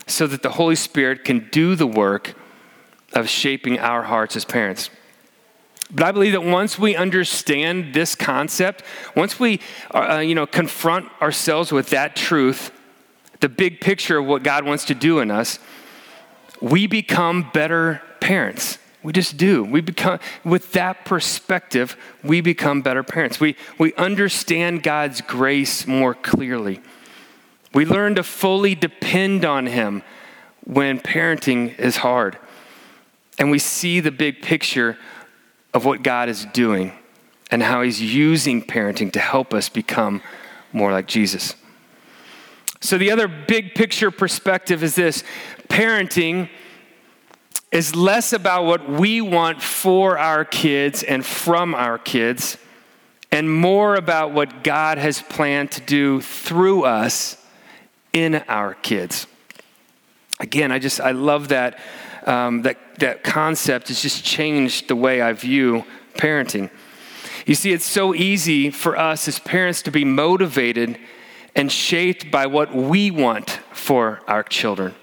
so 0.06 0.28
that 0.28 0.44
the 0.44 0.52
Holy 0.52 0.76
Spirit 0.76 1.24
can 1.24 1.48
do 1.52 1.76
the 1.76 1.88
work 1.88 2.36
of 3.14 3.30
shaping 3.30 3.80
our 3.80 4.04
hearts 4.04 4.36
as 4.36 4.44
parents. 4.44 4.90
But 5.90 6.04
I 6.04 6.12
believe 6.12 6.34
that 6.34 6.44
once 6.44 6.78
we 6.78 6.98
understand 6.98 7.94
this 7.94 8.14
concept, 8.14 8.84
once 9.16 9.40
we, 9.40 9.62
uh, 9.96 10.18
you 10.18 10.36
know, 10.36 10.46
confront 10.46 11.10
ourselves 11.22 11.72
with 11.72 11.90
that 11.92 12.16
truth, 12.16 12.72
the 13.40 13.50
big 13.50 13.82
picture 13.82 14.18
of 14.18 14.26
what 14.26 14.44
God 14.44 14.66
wants 14.66 14.86
to 14.86 14.96
do 14.96 15.20
in 15.20 15.32
us, 15.32 15.60
we 16.62 16.88
become 16.88 17.50
better 17.54 18.02
parents. 18.20 18.80
We 19.04 19.14
just 19.14 19.38
do. 19.38 19.64
We 19.64 19.82
become, 19.82 20.20
with 20.44 20.74
that 20.74 21.06
perspective, 21.06 21.96
we 22.24 22.42
become 22.42 22.82
better 22.82 23.04
parents. 23.04 23.40
We, 23.40 23.56
we 23.78 23.94
understand 23.94 24.84
God's 24.84 25.22
grace 25.22 25.86
more 25.88 26.14
clearly. 26.14 26.82
We 27.74 27.86
learn 27.86 28.16
to 28.16 28.24
fully 28.24 28.76
depend 28.76 29.46
on 29.46 29.68
Him 29.68 30.04
when 30.66 31.00
parenting 31.00 31.78
is 31.80 31.98
hard. 31.98 32.38
And 33.40 33.52
we 33.52 33.60
see 33.60 34.00
the 34.00 34.12
big 34.12 34.42
picture 34.42 34.98
of 35.74 35.86
what 35.86 36.02
God 36.02 36.28
is 36.28 36.46
doing 36.46 36.92
and 37.52 37.62
how 37.62 37.84
He's 37.84 38.02
using 38.02 38.64
parenting 38.64 39.12
to 39.14 39.20
help 39.20 39.54
us 39.54 39.70
become 39.70 40.22
more 40.74 40.92
like 40.92 41.08
Jesus. 41.08 41.56
So, 42.80 42.98
the 42.98 43.12
other 43.12 43.28
big 43.28 43.74
picture 43.74 44.12
perspective 44.12 44.84
is 44.84 44.96
this 44.96 45.24
parenting 45.68 46.50
is 47.72 47.96
less 47.96 48.34
about 48.34 48.66
what 48.66 48.90
we 48.90 49.20
want 49.20 49.62
for 49.62 50.18
our 50.18 50.46
kids 50.46 51.04
and 51.04 51.26
from 51.26 51.76
our 51.76 51.98
kids, 51.98 52.58
and 53.32 53.52
more 53.52 53.96
about 53.96 54.32
what 54.32 54.64
God 54.64 54.98
has 54.98 55.22
planned 55.22 55.72
to 55.72 55.82
do 55.82 56.22
through 56.22 56.84
us 56.84 57.38
in 58.14 58.36
our 58.48 58.74
kids. 58.74 59.28
Again, 60.40 60.72
I 60.72 60.80
just, 60.80 61.02
I 61.02 61.12
love 61.12 61.50
that, 61.50 61.80
um, 62.26 62.62
that, 62.62 62.78
that 63.00 63.24
concept 63.24 63.90
has 63.90 64.02
just 64.02 64.24
changed 64.24 64.88
the 64.88 64.96
way 64.96 65.22
I 65.22 65.34
view 65.34 65.84
parenting. 66.14 66.70
You 67.46 67.56
see, 67.56 67.74
it's 67.74 67.86
so 67.86 68.14
easy 68.14 68.70
for 68.70 68.98
us 68.98 69.28
as 69.28 69.40
parents 69.40 69.82
to 69.84 69.92
be 69.92 70.06
motivated 70.06 71.00
and 71.58 71.72
shaped 71.72 72.30
by 72.32 72.46
what 72.46 72.74
we 72.74 73.12
want 73.12 73.50
for 73.74 74.22
our 74.28 74.44
children. 74.44 74.94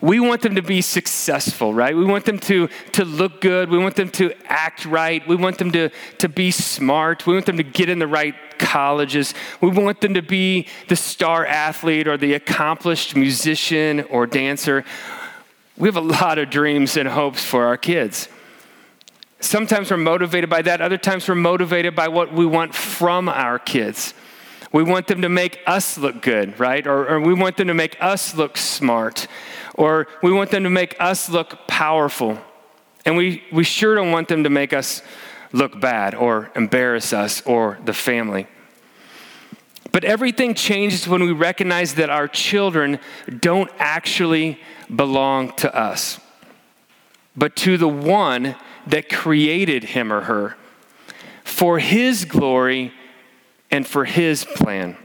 We 0.00 0.20
want 0.20 0.40
them 0.40 0.54
to 0.54 0.62
be 0.62 0.80
successful, 0.80 1.74
right? 1.74 1.94
We 1.94 2.04
want 2.04 2.24
them 2.24 2.38
to, 2.40 2.68
to 2.92 3.04
look 3.04 3.40
good. 3.40 3.68
We 3.68 3.76
want 3.76 3.96
them 3.96 4.08
to 4.10 4.32
act 4.44 4.86
right. 4.86 5.26
We 5.26 5.36
want 5.36 5.58
them 5.58 5.72
to, 5.72 5.90
to 6.18 6.28
be 6.28 6.52
smart. 6.52 7.26
We 7.26 7.34
want 7.34 7.44
them 7.44 7.58
to 7.58 7.62
get 7.62 7.88
in 7.88 7.98
the 7.98 8.06
right 8.06 8.34
colleges. 8.58 9.34
We 9.60 9.68
want 9.68 10.00
them 10.00 10.14
to 10.14 10.22
be 10.22 10.68
the 10.88 10.96
star 10.96 11.44
athlete 11.44 12.08
or 12.08 12.16
the 12.16 12.34
accomplished 12.34 13.16
musician 13.16 14.02
or 14.10 14.26
dancer. 14.26 14.84
We 15.76 15.88
have 15.88 15.96
a 15.96 16.00
lot 16.00 16.38
of 16.38 16.50
dreams 16.50 16.96
and 16.96 17.08
hopes 17.08 17.44
for 17.44 17.64
our 17.64 17.76
kids. 17.76 18.28
Sometimes 19.40 19.90
we're 19.90 19.96
motivated 19.96 20.48
by 20.50 20.62
that, 20.62 20.80
other 20.80 20.98
times 20.98 21.26
we're 21.26 21.34
motivated 21.34 21.96
by 21.96 22.08
what 22.08 22.32
we 22.32 22.44
want 22.46 22.74
from 22.74 23.28
our 23.28 23.58
kids. 23.58 24.14
We 24.72 24.82
want 24.84 25.08
them 25.08 25.22
to 25.22 25.28
make 25.28 25.60
us 25.66 25.98
look 25.98 26.22
good, 26.22 26.58
right? 26.60 26.86
Or, 26.86 27.08
or, 27.08 27.20
we 27.20 27.34
want 27.34 27.56
them 27.56 27.68
to 27.68 27.74
make 27.74 27.96
us 28.00 28.34
look 28.34 28.56
smart. 28.56 29.26
Or 29.74 30.06
we 30.22 30.32
want 30.32 30.50
them 30.50 30.62
to 30.62 30.70
make 30.70 30.94
us 31.00 31.28
look 31.28 31.66
powerful. 31.66 32.38
And 33.04 33.16
we, 33.16 33.42
we 33.50 33.64
sure 33.64 33.94
don't 33.96 34.12
want 34.12 34.28
them 34.28 34.44
to 34.44 34.50
make 34.50 34.72
us 34.72 35.02
look 35.52 35.80
bad 35.80 36.14
or 36.14 36.52
embarrass 36.54 37.12
us 37.12 37.42
or 37.42 37.78
the 37.84 37.92
family. 37.92 38.46
But 39.92 40.04
everything 40.04 40.54
changes 40.54 41.08
when 41.08 41.24
we 41.24 41.32
recognize 41.32 41.94
that 41.94 42.10
our 42.10 42.28
children 42.28 43.00
don't 43.40 43.70
actually 43.78 44.60
belong 44.94 45.52
to 45.56 45.74
us, 45.74 46.20
but 47.36 47.56
to 47.56 47.76
the 47.76 47.88
one 47.88 48.54
that 48.86 49.08
created 49.08 49.82
him 49.82 50.12
or 50.12 50.22
her 50.22 50.56
for 51.42 51.78
his 51.80 52.24
glory 52.24 52.92
and 53.70 53.86
for 53.86 54.04
His 54.04 54.44
plan. 54.44 54.96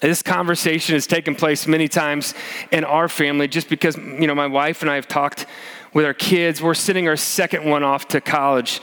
This 0.00 0.22
conversation 0.22 0.94
has 0.94 1.08
taken 1.08 1.34
place 1.34 1.66
many 1.66 1.88
times 1.88 2.34
in 2.70 2.84
our 2.84 3.08
family 3.08 3.48
just 3.48 3.68
because, 3.68 3.96
you 3.96 4.28
know, 4.28 4.34
my 4.34 4.46
wife 4.46 4.82
and 4.82 4.90
I 4.90 4.94
have 4.94 5.08
talked 5.08 5.46
with 5.92 6.04
our 6.04 6.14
kids. 6.14 6.62
We're 6.62 6.74
sending 6.74 7.08
our 7.08 7.16
second 7.16 7.64
one 7.64 7.82
off 7.82 8.06
to 8.08 8.20
college 8.20 8.80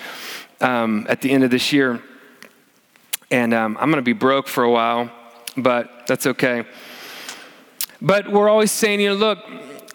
um, 0.60 1.06
at 1.08 1.22
the 1.22 1.32
end 1.32 1.46
of 1.46 1.52
this 1.52 1.72
year. 1.72 2.02
And 3.32 3.54
um, 3.54 3.78
I'm 3.80 3.90
going 3.90 4.02
to 4.04 4.06
be 4.06 4.14
broke 4.14 4.48
for 4.48 4.66
a 4.66 4.72
while, 4.72 5.10
but 5.56 6.06
that's 6.06 6.28
okay. 6.28 6.66
But 8.02 8.30
we're 8.30 8.50
always 8.50 8.72
saying, 8.72 9.00
you 9.00 9.10
know, 9.10 9.16
look, 9.16 9.40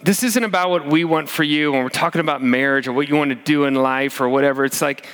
this 0.02 0.23
isn't 0.23 0.43
about 0.43 0.71
what 0.71 0.87
we 0.87 1.05
want 1.05 1.29
for 1.29 1.45
you 1.45 1.73
when 1.73 1.83
we're 1.83 1.90
talking 1.90 2.23
about 2.23 2.43
marriage 2.43 2.88
or 2.88 2.95
what 2.95 3.11
you 3.11 3.17
want 3.17 3.29
to 3.29 3.35
do 3.35 3.67
in 3.67 3.75
life 3.75 4.23
or 4.23 4.29
whatever. 4.31 4.64
It's 4.64 4.81
like, 4.81 5.07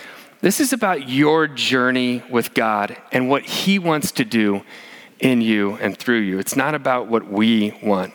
this 0.46 0.60
is 0.60 0.72
about 0.72 1.08
your 1.08 1.48
journey 1.48 2.22
with 2.30 2.54
God 2.54 2.96
and 3.10 3.28
what 3.28 3.42
He 3.42 3.80
wants 3.80 4.12
to 4.12 4.24
do 4.24 4.62
in 5.18 5.40
you 5.40 5.72
and 5.78 5.98
through 5.98 6.20
you. 6.20 6.38
It's 6.38 6.54
not 6.54 6.72
about 6.72 7.08
what 7.08 7.28
we 7.28 7.76
want. 7.82 8.14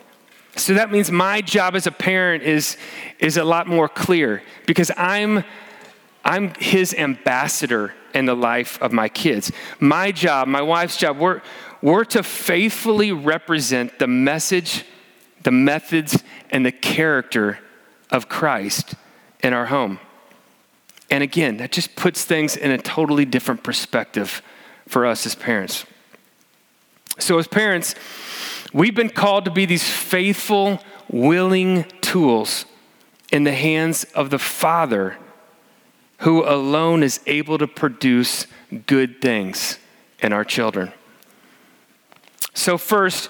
So 0.55 0.75
that 0.75 0.93
means 0.93 1.11
my 1.11 1.41
job 1.41 1.75
as 1.75 1.87
a 1.87 1.91
parent 1.91 2.43
is, 2.43 2.77
is 3.19 3.35
a 3.35 3.43
lot 3.43 3.67
more 3.67 3.89
clear 3.89 4.43
because 4.65 4.89
I'm, 4.95 5.43
I'm 6.23 6.53
His 6.57 6.93
ambassador 6.93 7.93
in 8.13 8.27
the 8.27 8.35
life 8.35 8.81
of 8.81 8.93
my 8.93 9.09
kids. 9.09 9.51
My 9.81 10.13
job, 10.13 10.47
my 10.47 10.61
wife's 10.61 10.95
job, 10.95 11.17
we're, 11.17 11.41
we're 11.81 12.05
to 12.05 12.23
faithfully 12.23 13.11
represent 13.11 13.99
the 13.99 14.07
message, 14.07 14.85
the 15.43 15.51
methods, 15.51 16.23
and 16.49 16.65
the 16.65 16.71
character 16.71 17.59
of 18.09 18.29
Christ 18.29 18.95
in 19.43 19.51
our 19.51 19.65
home. 19.65 19.99
And 21.11 21.21
again, 21.21 21.57
that 21.57 21.73
just 21.73 21.95
puts 21.95 22.23
things 22.23 22.55
in 22.55 22.71
a 22.71 22.77
totally 22.77 23.25
different 23.25 23.63
perspective 23.63 24.41
for 24.87 25.05
us 25.05 25.25
as 25.25 25.35
parents. 25.35 25.85
So, 27.19 27.37
as 27.37 27.47
parents, 27.47 27.93
we've 28.73 28.95
been 28.95 29.09
called 29.09 29.45
to 29.45 29.51
be 29.51 29.65
these 29.65 29.87
faithful, 29.87 30.79
willing 31.09 31.83
tools 31.99 32.65
in 33.31 33.43
the 33.43 33.51
hands 33.51 34.05
of 34.15 34.29
the 34.29 34.39
Father 34.39 35.17
who 36.19 36.43
alone 36.47 37.03
is 37.03 37.19
able 37.25 37.57
to 37.57 37.67
produce 37.67 38.47
good 38.85 39.21
things 39.21 39.77
in 40.19 40.31
our 40.31 40.45
children. 40.45 40.93
So, 42.53 42.77
first, 42.77 43.29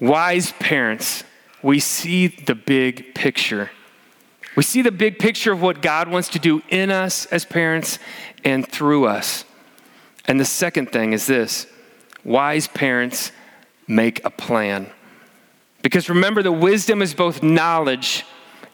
wise 0.00 0.52
parents, 0.52 1.24
we 1.62 1.80
see 1.80 2.28
the 2.28 2.54
big 2.54 3.14
picture. 3.14 3.70
We 4.58 4.64
see 4.64 4.82
the 4.82 4.90
big 4.90 5.20
picture 5.20 5.52
of 5.52 5.62
what 5.62 5.82
God 5.82 6.08
wants 6.08 6.30
to 6.30 6.40
do 6.40 6.64
in 6.68 6.90
us 6.90 7.26
as 7.26 7.44
parents 7.44 8.00
and 8.42 8.66
through 8.66 9.06
us. 9.06 9.44
And 10.24 10.40
the 10.40 10.44
second 10.44 10.90
thing 10.90 11.12
is 11.12 11.26
this 11.26 11.68
wise 12.24 12.66
parents 12.66 13.30
make 13.86 14.24
a 14.24 14.30
plan. 14.30 14.90
Because 15.80 16.08
remember, 16.08 16.42
the 16.42 16.50
wisdom 16.50 17.02
is 17.02 17.14
both 17.14 17.40
knowledge 17.40 18.24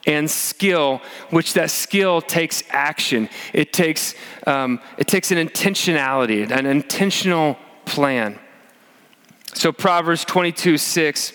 and 0.06 0.30
skill, 0.30 1.02
which 1.28 1.52
that 1.52 1.70
skill 1.70 2.22
takes 2.22 2.62
action. 2.70 3.28
It 3.52 3.74
takes, 3.74 4.14
um, 4.46 4.80
it 4.96 5.06
takes 5.06 5.32
an 5.32 5.36
intentionality, 5.36 6.50
an 6.50 6.64
intentional 6.64 7.58
plan. 7.84 8.38
So, 9.52 9.70
Proverbs 9.70 10.24
22 10.24 10.78
6, 10.78 11.34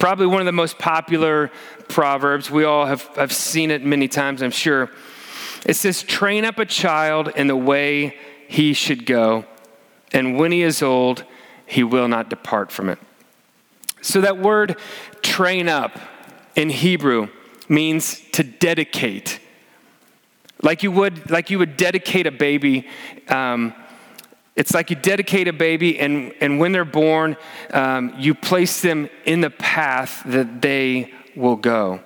probably 0.00 0.26
one 0.26 0.40
of 0.40 0.46
the 0.46 0.52
most 0.52 0.80
popular 0.80 1.52
proverbs. 1.88 2.50
We 2.50 2.64
all 2.64 2.86
have, 2.86 3.02
have 3.16 3.32
seen 3.32 3.70
it 3.70 3.84
many 3.84 4.08
times, 4.08 4.42
I'm 4.42 4.50
sure. 4.50 4.90
It 5.66 5.74
says, 5.74 6.02
Train 6.02 6.44
up 6.44 6.58
a 6.58 6.66
child 6.66 7.28
in 7.36 7.46
the 7.46 7.56
way 7.56 8.16
he 8.48 8.72
should 8.72 9.06
go, 9.06 9.44
and 10.12 10.38
when 10.38 10.52
he 10.52 10.62
is 10.62 10.82
old, 10.82 11.24
he 11.66 11.82
will 11.82 12.08
not 12.08 12.28
depart 12.28 12.70
from 12.70 12.88
it. 12.88 12.98
So, 14.02 14.20
that 14.20 14.38
word 14.38 14.76
train 15.22 15.68
up 15.68 15.98
in 16.54 16.68
Hebrew 16.68 17.28
means 17.68 18.20
to 18.32 18.42
dedicate. 18.42 19.40
Like 20.62 20.82
you 20.82 20.90
would, 20.92 21.30
like 21.30 21.50
you 21.50 21.58
would 21.58 21.76
dedicate 21.76 22.26
a 22.26 22.30
baby. 22.30 22.86
Um, 23.28 23.74
it's 24.56 24.72
like 24.72 24.90
you 24.90 24.96
dedicate 24.96 25.48
a 25.48 25.52
baby, 25.52 25.98
and, 25.98 26.32
and 26.40 26.60
when 26.60 26.72
they're 26.72 26.84
born, 26.84 27.36
um, 27.72 28.14
you 28.18 28.34
place 28.34 28.80
them 28.82 29.08
in 29.24 29.40
the 29.40 29.50
path 29.50 30.22
that 30.26 30.62
they 30.62 31.12
will 31.36 31.56
go. 31.56 32.00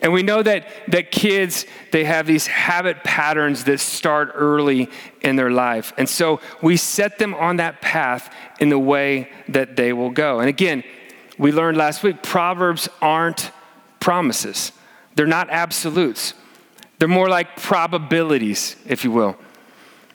And 0.00 0.12
we 0.12 0.22
know 0.22 0.42
that, 0.42 0.66
that 0.88 1.10
kids, 1.10 1.64
they 1.90 2.04
have 2.04 2.26
these 2.26 2.46
habit 2.46 3.04
patterns 3.04 3.64
that 3.64 3.80
start 3.80 4.32
early 4.34 4.90
in 5.22 5.36
their 5.36 5.50
life. 5.50 5.94
And 5.96 6.06
so 6.08 6.40
we 6.60 6.76
set 6.76 7.18
them 7.18 7.32
on 7.32 7.56
that 7.56 7.80
path 7.80 8.30
in 8.60 8.68
the 8.68 8.78
way 8.78 9.30
that 9.48 9.76
they 9.76 9.92
will 9.94 10.10
go. 10.10 10.40
And 10.40 10.48
again, 10.48 10.84
we 11.38 11.52
learned 11.52 11.78
last 11.78 12.02
week 12.02 12.22
Proverbs 12.22 12.88
aren't 13.00 13.50
promises, 13.98 14.72
they're 15.14 15.26
not 15.26 15.48
absolutes. 15.50 16.34
They're 16.98 17.08
more 17.08 17.28
like 17.28 17.56
probabilities, 17.56 18.76
if 18.86 19.04
you 19.04 19.10
will. 19.10 19.36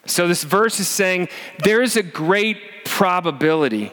So 0.06 0.28
this 0.28 0.44
verse 0.44 0.80
is 0.80 0.88
saying 0.88 1.28
there 1.64 1.82
is 1.82 1.98
a 1.98 2.04
great 2.04 2.86
probability 2.86 3.92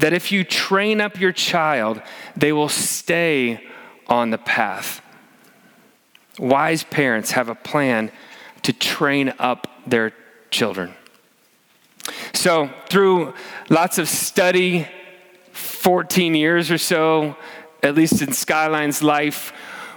that 0.00 0.12
if 0.12 0.32
you 0.32 0.44
train 0.44 1.00
up 1.00 1.20
your 1.20 1.32
child, 1.32 2.02
they 2.36 2.52
will 2.52 2.68
stay 2.68 3.64
on 4.08 4.30
the 4.30 4.38
path. 4.38 5.02
Wise 6.38 6.84
parents 6.84 7.32
have 7.32 7.48
a 7.48 7.54
plan 7.54 8.10
to 8.62 8.72
train 8.72 9.32
up 9.38 9.66
their 9.86 10.12
children. 10.50 10.94
So, 12.32 12.70
through 12.88 13.34
lots 13.68 13.98
of 13.98 14.08
study, 14.08 14.88
14 15.52 16.34
years 16.34 16.70
or 16.70 16.78
so, 16.78 17.36
at 17.82 17.94
least 17.94 18.22
in 18.22 18.32
Skyline's 18.32 19.02
life, 19.02 19.52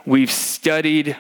we've 0.06 0.32
studied 0.32 1.16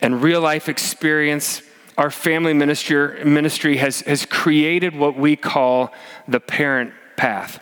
and 0.00 0.22
real 0.22 0.40
life 0.40 0.68
experience. 0.68 1.62
Our 1.98 2.10
family 2.10 2.54
ministry, 2.54 3.24
ministry 3.24 3.76
has, 3.76 4.00
has 4.00 4.24
created 4.24 4.96
what 4.96 5.16
we 5.16 5.36
call 5.36 5.92
the 6.26 6.40
parent 6.40 6.92
path. 7.16 7.60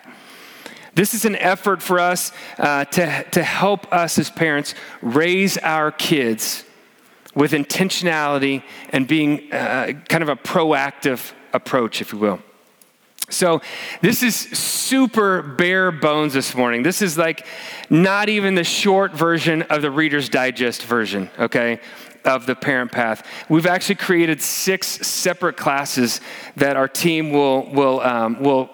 This 0.93 1.13
is 1.13 1.25
an 1.25 1.35
effort 1.37 1.81
for 1.81 1.99
us 1.99 2.31
uh, 2.57 2.85
to, 2.85 3.23
to 3.31 3.43
help 3.43 3.91
us 3.93 4.19
as 4.19 4.29
parents 4.29 4.75
raise 5.01 5.57
our 5.57 5.91
kids 5.91 6.65
with 7.33 7.53
intentionality 7.53 8.63
and 8.89 9.07
being 9.07 9.51
uh, 9.53 9.93
kind 10.09 10.21
of 10.21 10.29
a 10.29 10.35
proactive 10.35 11.31
approach, 11.53 12.01
if 12.01 12.11
you 12.11 12.19
will. 12.19 12.39
So, 13.29 13.61
this 14.01 14.23
is 14.23 14.35
super 14.35 15.41
bare 15.41 15.91
bones 15.91 16.33
this 16.33 16.53
morning. 16.53 16.83
This 16.83 17.01
is 17.01 17.17
like 17.17 17.45
not 17.89 18.27
even 18.27 18.55
the 18.55 18.65
short 18.65 19.13
version 19.13 19.61
of 19.63 19.81
the 19.81 19.89
Reader's 19.89 20.27
Digest 20.27 20.83
version, 20.83 21.29
okay, 21.39 21.79
of 22.25 22.45
the 22.45 22.55
parent 22.55 22.91
path. 22.91 23.25
We've 23.47 23.65
actually 23.65 23.95
created 23.95 24.41
six 24.41 24.87
separate 24.87 25.55
classes 25.55 26.19
that 26.57 26.75
our 26.75 26.89
team 26.89 27.31
will, 27.31 27.71
will, 27.71 28.01
um, 28.01 28.41
will 28.41 28.69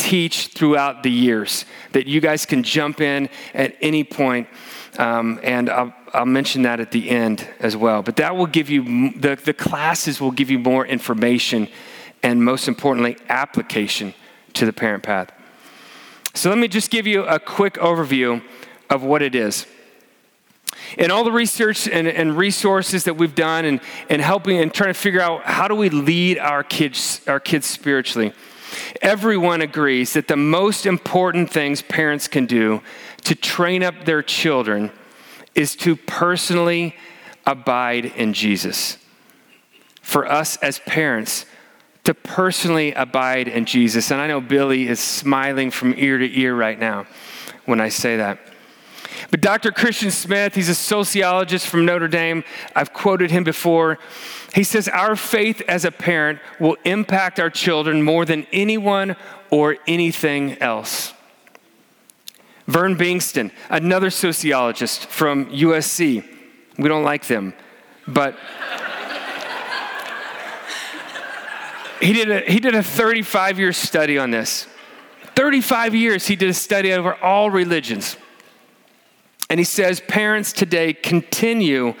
teach 0.00 0.48
throughout 0.48 1.02
the 1.02 1.10
years 1.10 1.66
that 1.92 2.06
you 2.06 2.20
guys 2.20 2.46
can 2.46 2.62
jump 2.62 3.02
in 3.02 3.28
at 3.52 3.76
any 3.82 4.02
point. 4.02 4.48
Um, 4.98 5.38
and 5.42 5.68
I'll, 5.68 5.94
I'll 6.14 6.26
mention 6.26 6.62
that 6.62 6.80
at 6.80 6.90
the 6.90 7.10
end 7.10 7.46
as 7.60 7.76
well. 7.76 8.02
But 8.02 8.16
that 8.16 8.34
will 8.34 8.46
give 8.46 8.70
you, 8.70 9.12
the, 9.12 9.36
the 9.36 9.52
classes 9.52 10.20
will 10.20 10.30
give 10.30 10.50
you 10.50 10.58
more 10.58 10.86
information 10.86 11.68
and 12.22 12.42
most 12.42 12.66
importantly, 12.66 13.16
application 13.28 14.14
to 14.54 14.66
the 14.66 14.72
parent 14.72 15.02
path. 15.02 15.30
So 16.34 16.48
let 16.48 16.58
me 16.58 16.68
just 16.68 16.90
give 16.90 17.06
you 17.06 17.24
a 17.24 17.38
quick 17.38 17.74
overview 17.74 18.42
of 18.88 19.02
what 19.02 19.22
it 19.22 19.34
is. 19.34 19.66
In 20.98 21.10
all 21.10 21.24
the 21.24 21.32
research 21.32 21.88
and, 21.88 22.08
and, 22.08 22.36
resources 22.36 23.04
that 23.04 23.14
we've 23.14 23.34
done 23.34 23.64
and, 23.64 23.80
and 24.08 24.20
helping 24.20 24.58
and 24.58 24.72
trying 24.72 24.90
to 24.90 24.98
figure 24.98 25.20
out 25.20 25.44
how 25.44 25.68
do 25.68 25.74
we 25.74 25.88
lead 25.88 26.38
our 26.38 26.62
kids, 26.62 27.20
our 27.26 27.40
kids 27.40 27.66
spiritually, 27.66 28.32
everyone 29.02 29.60
agrees 29.60 30.12
that 30.12 30.28
the 30.28 30.36
most 30.36 30.86
important 30.86 31.50
things 31.50 31.82
parents 31.82 32.28
can 32.28 32.46
do 32.46 32.82
to 33.24 33.34
train 33.34 33.82
up 33.82 34.04
their 34.04 34.22
children 34.22 34.90
is 35.54 35.74
to 35.76 35.96
personally 35.96 36.94
abide 37.46 38.04
in 38.04 38.32
Jesus. 38.32 38.98
For 40.02 40.30
us 40.30 40.56
as 40.58 40.78
parents, 40.80 41.46
to 42.04 42.14
personally 42.14 42.92
abide 42.92 43.48
in 43.48 43.64
Jesus. 43.64 44.10
And 44.10 44.20
I 44.20 44.26
know 44.26 44.40
Billy 44.40 44.88
is 44.88 45.00
smiling 45.00 45.70
from 45.70 45.94
ear 45.96 46.18
to 46.18 46.38
ear 46.38 46.54
right 46.54 46.78
now 46.78 47.06
when 47.66 47.80
I 47.80 47.88
say 47.88 48.16
that. 48.16 48.38
But 49.30 49.40
Dr. 49.40 49.70
Christian 49.70 50.10
Smith, 50.10 50.54
he's 50.54 50.68
a 50.68 50.74
sociologist 50.74 51.68
from 51.68 51.84
Notre 51.84 52.08
Dame. 52.08 52.42
I've 52.74 52.92
quoted 52.92 53.30
him 53.30 53.44
before. 53.44 53.98
He 54.54 54.64
says, 54.64 54.88
Our 54.88 55.14
faith 55.14 55.62
as 55.68 55.84
a 55.84 55.92
parent 55.92 56.40
will 56.58 56.76
impact 56.84 57.38
our 57.38 57.50
children 57.50 58.02
more 58.02 58.24
than 58.24 58.46
anyone 58.52 59.16
or 59.50 59.76
anything 59.86 60.60
else. 60.60 61.14
Vern 62.66 62.96
Bengtson, 62.96 63.52
another 63.68 64.10
sociologist 64.10 65.06
from 65.06 65.46
USC. 65.46 66.24
We 66.78 66.88
don't 66.88 67.04
like 67.04 67.26
them, 67.26 67.54
but 68.06 68.34
he 72.00 72.12
did 72.12 72.30
a, 72.30 72.40
he 72.40 72.60
did 72.60 72.74
a 72.74 72.82
35 72.82 73.58
year 73.58 73.72
study 73.72 74.18
on 74.18 74.30
this. 74.30 74.66
35 75.34 75.94
years 75.94 76.26
he 76.26 76.36
did 76.36 76.48
a 76.48 76.54
study 76.54 76.92
over 76.92 77.14
all 77.16 77.50
religions. 77.50 78.16
And 79.50 79.60
he 79.60 79.64
says 79.64 80.00
parents 80.00 80.52
today 80.52 80.94
continue 80.94 81.94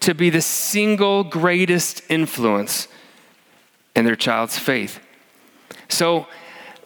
to 0.00 0.14
be 0.14 0.30
the 0.30 0.40
single 0.40 1.24
greatest 1.24 2.02
influence 2.08 2.86
in 3.96 4.04
their 4.04 4.16
child's 4.16 4.58
faith. 4.58 5.00
So, 5.88 6.26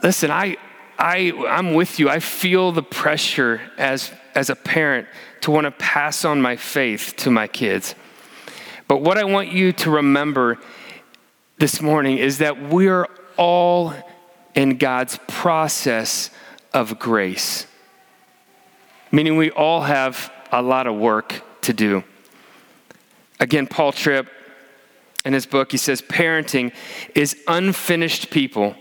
listen, 0.02 0.30
I, 0.30 0.56
I, 0.98 1.32
I'm 1.48 1.74
with 1.74 1.98
you. 1.98 2.08
I 2.08 2.20
feel 2.20 2.72
the 2.72 2.82
pressure 2.82 3.60
as, 3.76 4.10
as 4.34 4.50
a 4.50 4.56
parent 4.56 5.06
to 5.42 5.50
want 5.50 5.66
to 5.66 5.70
pass 5.72 6.24
on 6.24 6.40
my 6.40 6.56
faith 6.56 7.14
to 7.18 7.30
my 7.30 7.46
kids. 7.46 7.94
But 8.88 9.02
what 9.02 9.18
I 9.18 9.24
want 9.24 9.52
you 9.52 9.72
to 9.72 9.90
remember 9.90 10.58
this 11.58 11.80
morning 11.80 12.18
is 12.18 12.38
that 12.38 12.70
we're 12.70 13.08
all 13.36 13.94
in 14.54 14.78
God's 14.78 15.18
process 15.26 16.30
of 16.72 16.98
grace, 16.98 17.66
meaning 19.14 19.36
we 19.36 19.50
all 19.52 19.82
have 19.82 20.32
a 20.50 20.60
lot 20.60 20.88
of 20.88 20.96
work 20.96 21.40
to 21.62 21.72
do. 21.72 22.02
Again, 23.38 23.68
Paul 23.68 23.92
Tripp, 23.92 24.28
in 25.24 25.32
his 25.32 25.46
book, 25.46 25.70
he 25.70 25.78
says, 25.78 26.02
Parenting 26.02 26.72
is 27.14 27.36
unfinished 27.46 28.30
people 28.30 28.74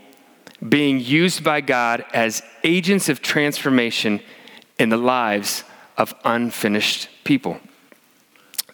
being 0.68 1.00
used 1.00 1.44
by 1.44 1.62
God 1.62 2.04
as 2.14 2.42
agents 2.64 3.10
of 3.10 3.22
transformation 3.22 4.22
in 4.80 4.90
the 4.90 4.98
lives 4.98 5.64
of 5.98 6.16
unfinished 6.26 7.10
people. 7.24 7.60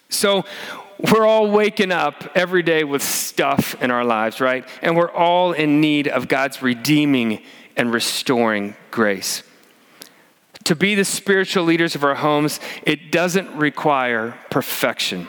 So, 0.08 0.45
we're 1.13 1.26
all 1.26 1.50
waking 1.50 1.91
up 1.91 2.30
every 2.36 2.62
day 2.62 2.84
with 2.84 3.02
stuff 3.02 3.82
in 3.82 3.89
our 3.89 4.04
lives, 4.04 4.41
right? 4.41 4.67
And 4.82 4.98
we're 4.98 5.12
all 5.12 5.54
in 5.54 5.80
need 5.80 6.10
of 6.10 6.28
God's 6.28 6.62
redeeming 6.62 7.41
and 7.78 7.93
restoring 7.93 8.76
grace. 8.91 9.43
To 10.69 10.75
be 10.75 10.93
the 10.93 11.03
spiritual 11.03 11.63
leaders 11.63 11.95
of 11.95 12.03
our 12.03 12.13
homes, 12.13 12.60
it 12.84 13.12
doesn't 13.12 13.51
require 13.55 14.38
perfection, 14.51 15.27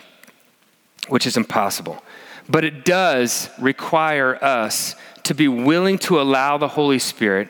which 1.09 1.26
is 1.26 1.38
impossible. 1.38 2.05
But 2.46 2.66
it 2.66 2.85
does 2.85 3.48
require 3.59 4.37
us 4.44 4.96
to 5.22 5.35
be 5.35 5.48
willing 5.48 5.96
to 6.00 6.20
allow 6.20 6.59
the 6.59 6.68
Holy 6.68 6.98
Spirit 6.98 7.48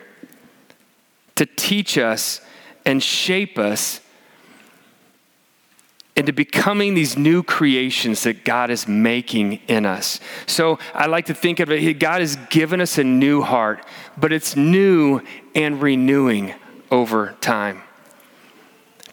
to 1.35 1.46
teach 1.46 1.98
us 1.98 2.40
and 2.87 3.03
shape 3.03 3.59
us 3.59 4.00
into 6.14 6.33
becoming 6.33 6.94
these 6.94 7.18
new 7.18 7.42
creations 7.42 8.22
that 8.22 8.44
God 8.44 8.70
is 8.70 8.87
making 8.87 9.55
in 9.66 9.85
us. 9.85 10.20
So 10.46 10.79
I 10.94 11.07
like 11.07 11.26
to 11.26 11.35
think 11.35 11.59
of 11.59 11.72
it 11.72 11.98
God 11.98 12.20
has 12.20 12.37
given 12.50 12.81
us 12.81 12.98
a 12.98 13.05
new 13.05 13.42
heart, 13.42 13.85
but 14.16 14.33
it's 14.33 14.55
new 14.55 15.22
and 15.57 15.83
renewing 15.83 16.55
over 16.90 17.37
time. 17.40 17.83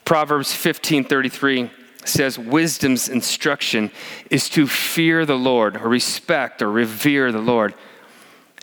Proverbs 0.06 0.54
15:33 0.54 1.70
says 2.06 2.40
wisdom's 2.40 3.10
instruction 3.10 3.92
is 4.30 4.50
to 4.50 4.66
fear 4.66 5.26
the 5.26 5.38
Lord 5.38 5.76
or 5.76 5.90
respect 5.90 6.62
or 6.62 6.72
revere 6.72 7.32
the 7.32 7.40
Lord. 7.40 7.74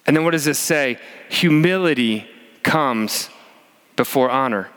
And 0.07 0.17
then 0.17 0.25
what 0.25 0.33
does 0.33 0.47
it 0.47 0.55
say? 0.55 0.99
Humility 1.29 2.27
comes 2.63 3.29
before 3.97 4.31
honor. 4.31 4.69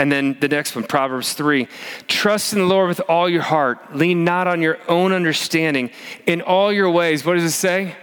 And 0.00 0.10
then 0.10 0.38
the 0.40 0.48
next 0.48 0.74
one, 0.74 0.84
Proverbs 0.84 1.34
3 1.34 1.68
Trust 2.08 2.54
in 2.54 2.60
the 2.60 2.64
Lord 2.64 2.88
with 2.88 3.00
all 3.08 3.28
your 3.28 3.42
heart, 3.42 3.94
lean 3.94 4.24
not 4.24 4.48
on 4.48 4.62
your 4.62 4.78
own 4.88 5.12
understanding. 5.12 5.90
In 6.26 6.40
all 6.40 6.72
your 6.72 6.90
ways, 6.90 7.24
what 7.24 7.34
does 7.34 7.44
it 7.44 7.50
say? 7.50 7.94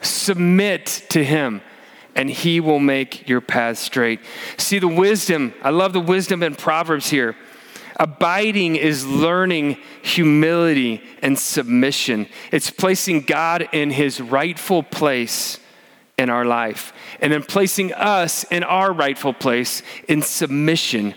Submit 0.00 0.86
to 1.10 1.22
Him, 1.22 1.60
and 2.14 2.30
He 2.30 2.60
will 2.60 2.80
make 2.80 3.28
your 3.28 3.40
path 3.40 3.78
straight. 3.78 4.20
See 4.56 4.78
the 4.78 4.88
wisdom, 4.88 5.54
I 5.62 5.70
love 5.70 5.92
the 5.92 6.00
wisdom 6.00 6.42
in 6.42 6.54
Proverbs 6.54 7.10
here. 7.10 7.36
Abiding 8.00 8.76
is 8.76 9.06
learning 9.06 9.76
humility 10.02 11.02
and 11.20 11.38
submission. 11.38 12.28
It's 12.50 12.70
placing 12.70 13.22
God 13.22 13.68
in 13.72 13.90
his 13.90 14.22
rightful 14.22 14.82
place 14.82 15.60
in 16.16 16.30
our 16.30 16.46
life 16.46 16.94
and 17.20 17.30
then 17.30 17.42
placing 17.42 17.92
us 17.92 18.44
in 18.44 18.62
our 18.62 18.90
rightful 18.90 19.34
place 19.34 19.82
in 20.08 20.22
submission 20.22 21.14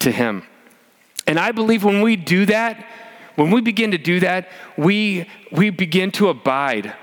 to 0.00 0.10
him. 0.10 0.42
And 1.28 1.38
I 1.38 1.52
believe 1.52 1.84
when 1.84 2.02
we 2.02 2.16
do 2.16 2.46
that, 2.46 2.84
when 3.36 3.52
we 3.52 3.60
begin 3.60 3.92
to 3.92 3.98
do 3.98 4.18
that, 4.18 4.48
we, 4.76 5.30
we 5.52 5.70
begin 5.70 6.10
to 6.12 6.30
abide. 6.30 6.94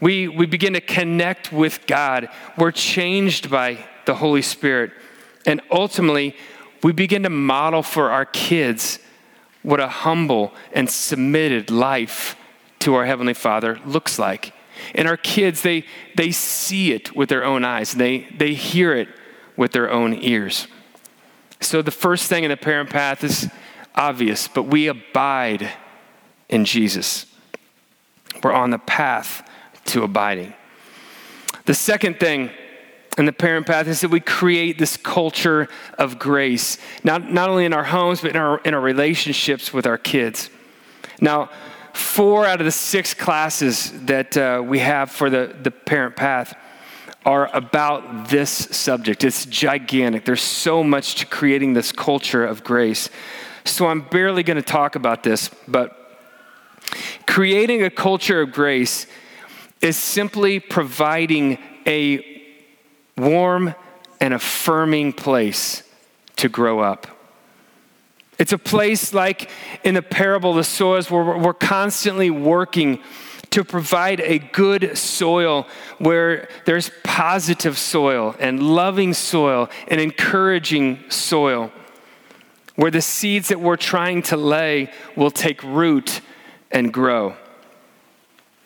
We, 0.00 0.28
we 0.28 0.46
begin 0.46 0.72
to 0.72 0.80
connect 0.80 1.52
with 1.52 1.86
God. 1.86 2.28
We're 2.56 2.72
changed 2.72 3.50
by 3.50 3.84
the 4.06 4.14
Holy 4.14 4.42
Spirit. 4.42 4.92
And 5.46 5.60
ultimately, 5.70 6.36
we 6.82 6.92
begin 6.92 7.22
to 7.24 7.30
model 7.30 7.82
for 7.82 8.10
our 8.10 8.24
kids 8.24 8.98
what 9.62 9.80
a 9.80 9.88
humble 9.88 10.54
and 10.72 10.88
submitted 10.88 11.70
life 11.70 12.36
to 12.80 12.94
our 12.94 13.04
Heavenly 13.04 13.34
Father 13.34 13.78
looks 13.84 14.18
like. 14.18 14.54
And 14.94 15.06
our 15.06 15.18
kids, 15.18 15.60
they, 15.62 15.84
they 16.16 16.30
see 16.30 16.92
it 16.92 17.14
with 17.14 17.28
their 17.28 17.44
own 17.44 17.64
eyes, 17.64 17.92
they, 17.92 18.26
they 18.36 18.54
hear 18.54 18.94
it 18.94 19.08
with 19.56 19.72
their 19.72 19.90
own 19.90 20.14
ears. 20.14 20.66
So 21.60 21.82
the 21.82 21.90
first 21.90 22.28
thing 22.28 22.44
in 22.44 22.50
the 22.50 22.56
parent 22.56 22.88
path 22.88 23.22
is 23.22 23.48
obvious, 23.94 24.48
but 24.48 24.62
we 24.62 24.86
abide 24.86 25.70
in 26.48 26.64
Jesus. 26.64 27.26
We're 28.42 28.52
on 28.52 28.70
the 28.70 28.78
path 28.78 29.46
to 29.90 30.02
abiding. 30.02 30.54
The 31.66 31.74
second 31.74 32.18
thing 32.18 32.50
in 33.18 33.26
the 33.26 33.32
parent 33.32 33.66
path 33.66 33.86
is 33.86 34.00
that 34.00 34.10
we 34.10 34.20
create 34.20 34.78
this 34.78 34.96
culture 34.96 35.68
of 35.98 36.18
grace, 36.18 36.78
not, 37.04 37.30
not 37.30 37.50
only 37.50 37.64
in 37.64 37.72
our 37.72 37.84
homes, 37.84 38.20
but 38.20 38.30
in 38.30 38.36
our, 38.36 38.58
in 38.58 38.74
our 38.74 38.80
relationships 38.80 39.72
with 39.72 39.86
our 39.86 39.98
kids. 39.98 40.48
Now, 41.20 41.50
four 41.92 42.46
out 42.46 42.60
of 42.60 42.64
the 42.64 42.72
six 42.72 43.14
classes 43.14 43.92
that 44.06 44.36
uh, 44.36 44.62
we 44.64 44.78
have 44.78 45.10
for 45.10 45.28
the, 45.28 45.54
the 45.62 45.70
parent 45.70 46.16
path 46.16 46.56
are 47.26 47.54
about 47.54 48.28
this 48.28 48.50
subject. 48.50 49.24
It's 49.24 49.44
gigantic. 49.44 50.24
There's 50.24 50.40
so 50.40 50.82
much 50.82 51.16
to 51.16 51.26
creating 51.26 51.74
this 51.74 51.92
culture 51.92 52.46
of 52.46 52.64
grace. 52.64 53.10
So 53.64 53.88
I'm 53.88 54.00
barely 54.00 54.42
going 54.42 54.56
to 54.56 54.62
talk 54.62 54.94
about 54.94 55.22
this, 55.22 55.50
but 55.68 55.96
creating 57.26 57.82
a 57.82 57.90
culture 57.90 58.40
of 58.40 58.52
grace 58.52 59.06
is 59.80 59.96
simply 59.96 60.60
providing 60.60 61.58
a 61.86 62.24
warm 63.16 63.74
and 64.20 64.34
affirming 64.34 65.12
place 65.12 65.82
to 66.36 66.48
grow 66.48 66.80
up. 66.80 67.06
It's 68.38 68.52
a 68.52 68.58
place 68.58 69.12
like 69.12 69.50
in 69.84 69.94
the 69.94 70.02
parable 70.02 70.54
the 70.54 70.64
soils 70.64 71.10
where 71.10 71.36
we're 71.36 71.52
constantly 71.52 72.30
working 72.30 73.00
to 73.50 73.64
provide 73.64 74.20
a 74.20 74.38
good 74.38 74.96
soil 74.96 75.66
where 75.98 76.48
there's 76.64 76.90
positive 77.04 77.76
soil 77.76 78.34
and 78.38 78.62
loving 78.62 79.12
soil 79.12 79.68
and 79.88 80.00
encouraging 80.00 81.04
soil, 81.10 81.70
where 82.76 82.90
the 82.90 83.02
seeds 83.02 83.48
that 83.48 83.60
we're 83.60 83.76
trying 83.76 84.22
to 84.22 84.36
lay 84.36 84.90
will 85.16 85.30
take 85.30 85.62
root 85.62 86.20
and 86.70 86.92
grow. 86.92 87.34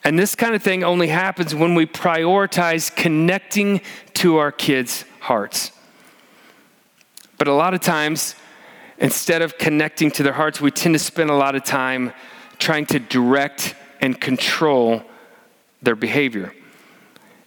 And 0.05 0.19
this 0.19 0.35
kind 0.35 0.55
of 0.55 0.63
thing 0.63 0.85
only 0.85 1.09
happens 1.09 1.55
when 1.55 1.75
we 1.75 1.87
prioritize 1.87 2.95
connecting 2.95 3.81
to 4.15 4.37
our 4.37 4.53
kids' 4.53 5.07
hearts. 5.21 5.73
But 7.39 7.49
a 7.49 7.55
lot 7.55 7.73
of 7.73 7.81
times, 7.81 8.35
instead 8.99 9.41
of 9.41 9.57
connecting 9.57 10.11
to 10.13 10.23
their 10.23 10.35
hearts, 10.35 10.61
we 10.61 10.71
tend 10.71 10.95
to 10.95 10.99
spend 10.99 11.31
a 11.31 11.35
lot 11.35 11.55
of 11.55 11.65
time 11.65 12.13
trying 12.59 12.85
to 12.87 13.01
direct 13.01 13.75
and 14.03 14.21
control 14.21 15.03
their 15.83 15.97
behavior. 15.97 16.55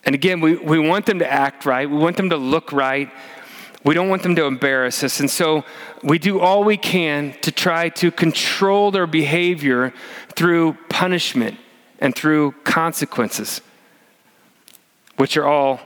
And 0.03 0.15
again, 0.15 0.41
we, 0.41 0.55
we 0.55 0.79
want 0.79 1.05
them 1.05 1.19
to 1.19 1.31
act 1.31 1.65
right, 1.65 1.87
we 1.87 1.97
want 1.97 2.17
them 2.17 2.31
to 2.31 2.37
look 2.37 2.71
right. 2.71 3.11
We 3.83 3.93
don't 3.93 4.09
want 4.09 4.23
them 4.23 4.35
to 4.35 4.43
embarrass 4.43 5.01
us. 5.03 5.21
And 5.21 5.29
so 5.29 5.63
we 6.03 6.19
do 6.19 6.41
all 6.41 6.65
we 6.65 6.75
can 6.75 7.33
to 7.41 7.53
try 7.53 7.87
to 7.89 8.11
control 8.11 8.91
their 8.91 9.07
behavior 9.07 9.93
through 10.35 10.73
punishment 10.89 11.57
and 11.99 12.15
through 12.15 12.51
consequences, 12.63 13.61
which 15.17 15.37
are 15.37 15.47
all 15.47 15.79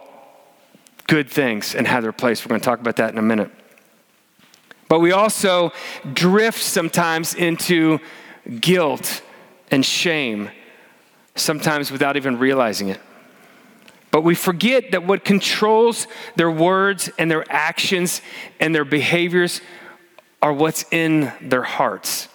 good 1.08 1.30
things 1.30 1.76
and 1.76 1.88
have 1.88 2.04
their 2.04 2.12
place. 2.12 2.45
We're 2.45 2.50
going 2.50 2.62
to 2.62 2.65
talk 2.65 2.80
about 2.80 2.97
that 2.97 3.12
in 3.12 3.17
a 3.17 3.21
minute. 3.21 3.52
But 4.88 5.00
we 5.00 5.12
also 5.13 5.71
drift 6.13 6.62
sometimes 6.62 7.34
into 7.34 8.00
guilt 8.60 9.21
and 9.69 9.86
shame, 9.86 10.50
sometimes 11.36 11.91
without 11.91 12.17
even 12.17 12.38
realizing 12.39 12.89
it. 12.89 13.00
But 14.12 14.24
we 14.24 14.36
forget 14.36 14.91
that 14.91 15.08
what 15.08 15.24
controls 15.24 16.08
their 16.36 16.52
words 16.52 17.10
and 17.17 17.32
their 17.32 17.45
actions 17.50 18.21
and 18.60 18.76
their 18.76 18.84
behaviors 18.84 19.62
are 20.41 20.52
what's 20.52 20.84
in 20.91 21.32
their 21.41 21.63
hearts. 21.63 22.28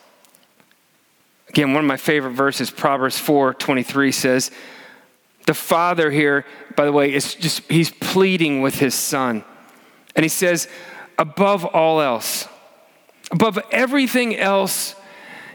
Again, 1.56 1.72
one 1.72 1.84
of 1.84 1.88
my 1.88 1.96
favorite 1.96 2.32
verses, 2.32 2.70
Proverbs 2.70 3.18
4 3.18 3.54
23 3.54 4.12
says, 4.12 4.50
The 5.46 5.54
father 5.54 6.10
here, 6.10 6.44
by 6.76 6.84
the 6.84 6.92
way, 6.92 7.14
is 7.14 7.34
just, 7.34 7.62
he's 7.72 7.90
pleading 7.90 8.60
with 8.60 8.78
his 8.78 8.94
son. 8.94 9.42
And 10.14 10.22
he 10.22 10.28
says, 10.28 10.68
Above 11.18 11.64
all 11.64 12.02
else, 12.02 12.46
above 13.30 13.58
everything 13.70 14.36
else 14.36 14.94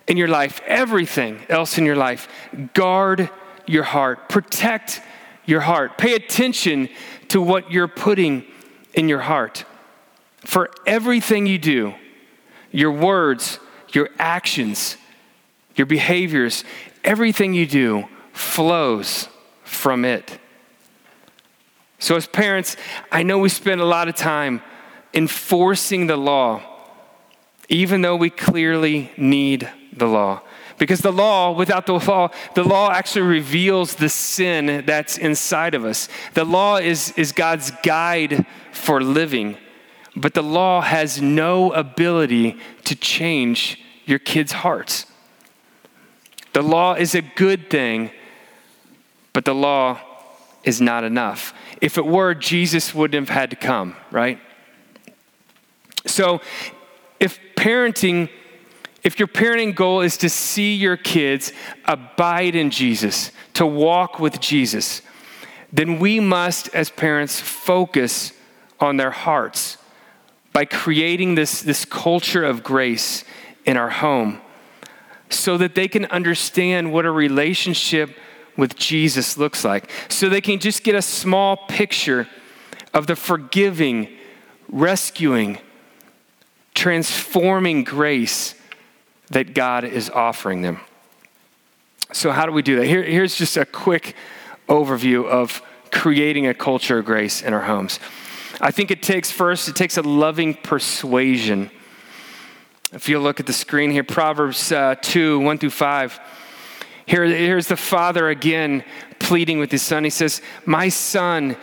in 0.08 0.18
your 0.18 0.28
life, 0.28 0.60
everything 0.66 1.40
else 1.50 1.78
in 1.78 1.86
your 1.86 1.96
life, 1.96 2.28
guard 2.74 3.30
your 3.68 3.84
heart, 3.84 4.28
protect 4.28 5.02
your 5.46 5.62
heart, 5.62 6.00
pay 6.00 6.16
attention 6.16 6.90
to 7.28 7.40
what 7.40 7.72
you're 7.72 7.88
putting 7.88 8.44
in 8.96 9.08
your 9.08 9.22
heart. 9.22 9.66
For 10.40 10.72
everything 10.88 11.46
you 11.46 11.60
do, 11.60 11.94
your 12.72 12.92
words, 12.92 13.60
your 13.94 14.10
actions, 14.18 14.98
your 15.82 15.88
behaviors, 15.88 16.64
everything 17.04 17.56
you 17.56 17.66
do 17.66 18.08
flows 18.34 19.28
from 19.64 20.06
it. 20.06 20.38
So, 21.98 22.16
as 22.16 22.28
parents, 22.28 22.78
I 23.12 23.24
know 23.24 23.40
we 23.40 23.50
spend 23.50 23.82
a 23.82 23.86
lot 23.86 24.08
of 24.08 24.14
time 24.14 24.62
enforcing 25.12 26.06
the 26.06 26.18
law, 26.18 26.62
even 27.68 28.04
though 28.04 28.16
we 28.16 28.30
clearly 28.30 29.12
need 29.18 29.68
the 29.92 30.06
law. 30.06 30.42
Because 30.78 31.00
the 31.00 31.12
law, 31.12 31.52
without 31.52 31.88
the 31.88 31.94
law, 31.94 32.30
the 32.54 32.64
law 32.64 32.92
actually 32.92 33.26
reveals 33.26 33.96
the 33.96 34.10
sin 34.10 34.84
that's 34.86 35.18
inside 35.18 35.74
of 35.74 35.84
us. 35.84 36.10
The 36.36 36.46
law 36.46 36.78
is, 36.78 37.12
is 37.18 37.32
God's 37.32 37.72
guide 37.82 38.46
for 38.72 39.02
living, 39.02 39.58
but 40.16 40.36
the 40.36 40.44
law 40.44 40.82
has 40.82 41.20
no 41.20 41.72
ability 41.72 42.60
to 42.84 42.96
change 42.96 43.80
your 44.06 44.20
kids' 44.20 44.52
hearts. 44.52 45.08
The 46.54 46.62
law 46.62 46.96
is 46.96 47.16
a 47.16 47.22
good 47.22 47.70
thing, 47.70 48.12
but 49.34 49.46
the 49.46 49.56
law 49.56 50.00
is 50.64 50.82
not 50.82 51.04
enough. 51.04 51.54
If 51.80 51.98
it 51.98 52.06
were, 52.06 52.34
Jesus 52.36 52.94
wouldn't 52.94 53.28
have 53.28 53.36
had 53.36 53.50
to 53.52 53.56
come, 53.56 53.96
right? 54.12 54.40
So, 56.06 56.42
if 57.20 57.40
parenting, 57.56 58.30
if 59.04 59.18
your 59.18 59.28
parenting 59.28 59.76
goal 59.76 60.02
is 60.02 60.18
to 60.18 60.30
see 60.30 60.76
your 60.76 60.98
kids 60.98 61.54
abide 61.86 62.56
in 62.56 62.70
Jesus, 62.70 63.32
to 63.54 63.66
walk 63.66 64.20
with 64.20 64.40
Jesus, 64.40 65.02
then 65.72 66.00
we 66.00 66.20
must, 66.20 66.68
as 66.76 66.90
parents, 66.90 67.40
focus 67.40 68.34
on 68.80 68.98
their 68.98 69.12
hearts 69.12 69.78
by 70.54 70.66
creating 70.66 71.36
this, 71.36 71.62
this 71.62 71.86
culture 71.86 72.44
of 72.44 72.64
grace 72.64 73.24
in 73.66 73.78
our 73.78 73.90
home 73.90 74.42
so 75.32 75.58
that 75.58 75.76
they 75.76 75.88
can 75.88 76.06
understand 76.06 76.92
what 76.92 77.06
a 77.06 77.12
relationship 77.12 78.16
with 78.58 78.76
Jesus 78.76 79.38
looks 79.38 79.64
like. 79.64 79.90
So 80.10 80.30
they 80.30 80.42
can 80.42 80.60
just 80.60 80.84
get 80.84 80.96
a 80.96 81.02
small 81.02 81.58
picture 81.58 82.28
of 82.94 83.08
the 83.08 83.16
forgiving, 83.16 84.10
rescuing, 84.70 85.58
transforming 86.74 87.84
grace 87.84 88.56
that 89.30 89.54
God 89.54 89.84
is 89.84 90.10
offering 90.10 90.62
them. 90.62 90.82
So, 92.14 92.32
how 92.32 92.46
do 92.46 92.52
we 92.52 92.62
do 92.62 92.76
that? 92.78 92.86
Here, 92.86 93.04
here's 93.04 93.36
just 93.36 93.56
a 93.56 93.66
quick 93.66 94.16
overview 94.68 95.26
of 95.26 95.62
creating 95.92 96.48
a 96.48 96.54
culture 96.54 97.00
of 97.00 97.06
grace 97.06 97.42
in 97.42 97.54
our 97.54 97.62
homes. 97.62 98.00
I 98.60 98.72
think 98.72 98.92
it 98.92 99.02
takes 99.02 99.32
first, 99.32 99.70
it 99.70 99.76
takes 99.76 99.98
a 99.98 100.02
loving 100.02 100.54
persuasion. 100.54 101.72
If 102.94 103.08
you 103.08 103.20
look 103.20 103.40
at 103.40 103.46
the 103.46 103.54
screen 103.54 103.90
here, 103.90 104.04
Proverbs 104.04 104.72
uh, 104.72 104.96
2 105.02 105.40
1 105.40 105.58
through 105.60 105.70
5. 105.70 106.20
Here, 107.06 107.24
here's 107.24 107.68
the 107.68 107.78
father 107.78 108.30
again 108.30 108.84
pleading 109.18 109.60
with 109.60 109.72
his 109.72 109.82
son. 109.82 110.04
He 110.04 110.10
says, 110.10 110.42
My 110.66 110.90
son, 110.90 111.56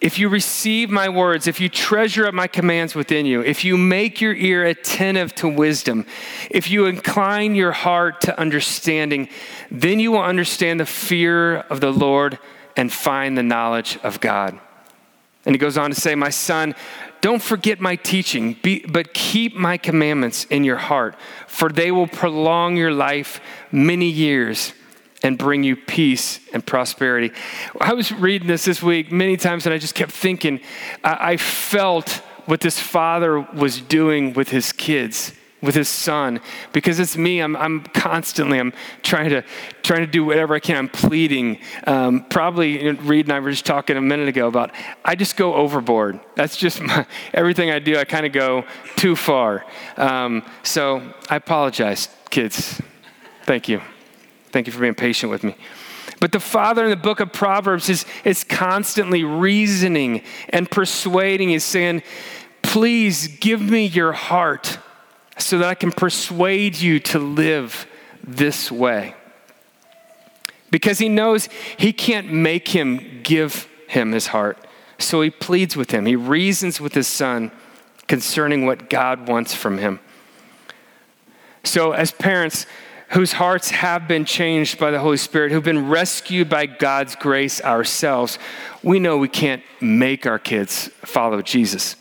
if 0.00 0.18
you 0.18 0.28
receive 0.28 0.88
my 0.88 1.08
words, 1.10 1.46
if 1.46 1.60
you 1.60 1.68
treasure 1.68 2.26
up 2.26 2.34
my 2.34 2.46
commands 2.46 2.94
within 2.94 3.26
you, 3.26 3.42
if 3.42 3.64
you 3.64 3.76
make 3.76 4.22
your 4.22 4.34
ear 4.34 4.64
attentive 4.64 5.34
to 5.36 5.48
wisdom, 5.48 6.06
if 6.50 6.70
you 6.70 6.86
incline 6.86 7.54
your 7.54 7.72
heart 7.72 8.22
to 8.22 8.38
understanding, 8.38 9.28
then 9.70 10.00
you 10.00 10.12
will 10.12 10.22
understand 10.22 10.80
the 10.80 10.86
fear 10.86 11.56
of 11.56 11.80
the 11.80 11.90
Lord 11.90 12.38
and 12.74 12.90
find 12.90 13.36
the 13.36 13.42
knowledge 13.42 13.98
of 14.02 14.20
God. 14.20 14.58
And 15.46 15.54
he 15.54 15.58
goes 15.58 15.76
on 15.76 15.90
to 15.90 16.00
say, 16.00 16.14
My 16.14 16.30
son, 16.30 16.74
don't 17.20 17.42
forget 17.42 17.80
my 17.80 17.96
teaching, 17.96 18.56
but 18.88 19.14
keep 19.14 19.54
my 19.54 19.76
commandments 19.76 20.44
in 20.50 20.64
your 20.64 20.76
heart, 20.76 21.16
for 21.46 21.68
they 21.68 21.90
will 21.90 22.06
prolong 22.06 22.76
your 22.76 22.92
life 22.92 23.40
many 23.72 24.08
years 24.08 24.74
and 25.22 25.38
bring 25.38 25.62
you 25.62 25.74
peace 25.74 26.38
and 26.52 26.64
prosperity. 26.64 27.32
I 27.80 27.94
was 27.94 28.12
reading 28.12 28.46
this 28.46 28.66
this 28.66 28.82
week 28.82 29.10
many 29.10 29.38
times, 29.38 29.64
and 29.64 29.74
I 29.74 29.78
just 29.78 29.94
kept 29.94 30.12
thinking, 30.12 30.60
I 31.02 31.38
felt 31.38 32.10
what 32.44 32.60
this 32.60 32.78
father 32.78 33.40
was 33.40 33.80
doing 33.80 34.34
with 34.34 34.50
his 34.50 34.72
kids 34.72 35.32
with 35.64 35.74
his 35.74 35.88
son. 35.88 36.40
Because 36.72 37.00
it's 37.00 37.16
me 37.16 37.40
i'm, 37.40 37.56
I'm 37.56 37.82
constantly 37.82 38.58
i'm 38.58 38.72
trying 39.02 39.30
to 39.30 39.42
trying 39.82 40.00
to 40.00 40.06
do 40.06 40.24
whatever 40.24 40.54
i 40.54 40.60
can. 40.60 40.76
I'm 40.76 40.88
pleading. 40.88 41.58
Um, 41.86 42.24
probably 42.26 42.90
reed 42.92 43.26
and 43.26 43.32
i 43.32 43.40
were 43.40 43.50
just 43.50 43.66
talking 43.66 43.96
a 43.96 44.02
minute 44.02 44.28
ago 44.28 44.46
about 44.46 44.72
i 45.04 45.14
just 45.14 45.36
go 45.36 45.54
overboard. 45.54 46.20
That's 46.36 46.56
just 46.56 46.80
my, 46.80 47.06
everything 47.34 47.70
i 47.70 47.78
do 47.78 47.96
i 47.96 48.04
kind 48.04 48.26
of 48.26 48.32
go 48.32 48.64
too 48.96 49.16
far. 49.16 49.64
Um, 49.96 50.44
so 50.62 51.02
i 51.28 51.36
apologize 51.36 52.08
kids. 52.30 52.80
Thank 53.44 53.68
you. 53.68 53.80
Thank 54.50 54.66
you 54.66 54.72
for 54.72 54.80
being 54.80 54.94
patient 54.94 55.30
with 55.30 55.44
me. 55.44 55.56
But 56.20 56.32
the 56.32 56.40
father 56.40 56.84
in 56.84 56.90
the 56.90 56.96
book 56.96 57.20
of 57.20 57.32
Proverbs 57.32 57.88
is, 57.88 58.06
is 58.24 58.44
constantly 58.44 59.24
reasoning 59.24 60.22
and 60.48 60.70
persuading. 60.70 61.50
He's 61.50 61.64
saying, 61.64 62.02
Please 62.62 63.28
give 63.28 63.60
me 63.60 63.84
your 63.84 64.12
heart 64.12 64.78
so 65.38 65.58
that 65.58 65.68
I 65.68 65.74
can 65.74 65.92
persuade 65.92 66.76
you 66.76 67.00
to 67.00 67.18
live 67.18 67.86
this 68.22 68.70
way. 68.70 69.14
Because 70.70 70.98
he 70.98 71.08
knows 71.08 71.48
he 71.76 71.92
can't 71.92 72.32
make 72.32 72.68
him 72.68 73.20
give 73.22 73.68
him 73.88 74.12
his 74.12 74.28
heart. 74.28 74.58
So 74.98 75.22
he 75.22 75.30
pleads 75.30 75.76
with 75.76 75.90
him. 75.90 76.06
He 76.06 76.16
reasons 76.16 76.80
with 76.80 76.94
his 76.94 77.06
son 77.06 77.52
concerning 78.06 78.66
what 78.66 78.90
God 78.90 79.28
wants 79.28 79.54
from 79.54 79.78
him. 79.78 80.00
So, 81.62 81.92
as 81.92 82.10
parents, 82.10 82.66
whose 83.10 83.32
hearts 83.32 83.70
have 83.70 84.06
been 84.06 84.24
changed 84.24 84.78
by 84.78 84.90
the 84.90 84.98
Holy 84.98 85.16
Spirit, 85.16 85.52
who've 85.52 85.64
been 85.64 85.88
rescued 85.88 86.48
by 86.48 86.66
God's 86.66 87.16
grace 87.16 87.60
ourselves, 87.62 88.38
we 88.82 88.98
know 88.98 89.16
we 89.16 89.28
can't 89.28 89.62
make 89.80 90.26
our 90.26 90.38
kids 90.38 90.88
follow 91.02 91.40
Jesus. 91.40 91.96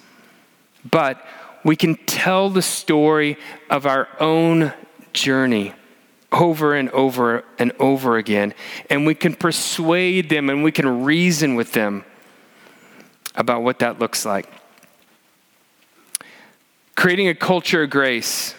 But 0.90 1.24
we 1.64 1.76
can 1.76 1.96
tell 2.06 2.50
the 2.50 2.62
story 2.62 3.38
of 3.70 3.86
our 3.86 4.08
own 4.20 4.74
journey 5.14 5.74
over 6.32 6.76
and 6.76 6.90
over 6.90 7.46
and 7.60 7.72
over 7.80 8.18
again. 8.18 8.54
And 8.90 9.06
we 9.06 9.16
can 9.16 9.36
persuade 9.36 10.30
them 10.30 10.50
and 10.50 10.64
we 10.64 10.72
can 10.72 11.04
reason 11.04 11.56
with 11.56 11.74
them 11.74 12.04
about 13.36 13.64
what 13.64 13.80
that 13.80 14.00
looks 14.00 14.26
like. 14.26 14.50
Creating 16.96 17.28
a 17.28 17.36
culture 17.36 17.84
of 17.84 17.90
grace 17.90 18.56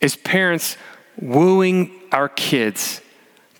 is 0.00 0.16
parents 0.16 0.76
wooing 1.20 1.90
our 2.12 2.28
kids 2.28 3.00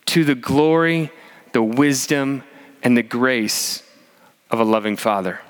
to 0.07 0.25
the 0.25 0.35
glory, 0.35 1.11
the 1.53 1.63
wisdom, 1.63 2.43
and 2.83 2.97
the 2.97 3.03
grace 3.03 3.83
of 4.51 4.61
a 4.61 4.65
loving 4.65 4.97
father. 4.97 5.41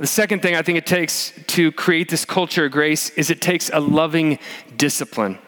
The 0.00 0.06
second 0.06 0.40
thing 0.40 0.56
I 0.56 0.62
think 0.62 0.78
it 0.78 0.86
takes 0.86 1.34
to 1.48 1.70
create 1.72 2.08
this 2.08 2.24
culture 2.24 2.64
of 2.64 2.72
grace 2.72 3.10
is 3.10 3.28
it 3.28 3.42
takes 3.42 3.68
a 3.68 3.80
loving 3.80 4.38
discipline. 4.78 5.38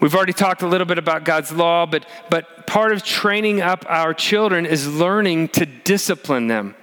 We've 0.00 0.14
already 0.14 0.34
talked 0.34 0.60
a 0.60 0.66
little 0.66 0.86
bit 0.86 0.98
about 0.98 1.24
God's 1.24 1.50
law, 1.50 1.86
but, 1.86 2.04
but 2.28 2.66
part 2.66 2.92
of 2.92 3.02
training 3.02 3.62
up 3.62 3.86
our 3.88 4.12
children 4.12 4.66
is 4.66 4.86
learning 4.86 5.48
to 5.48 5.64
discipline 5.64 6.48
them. 6.48 6.74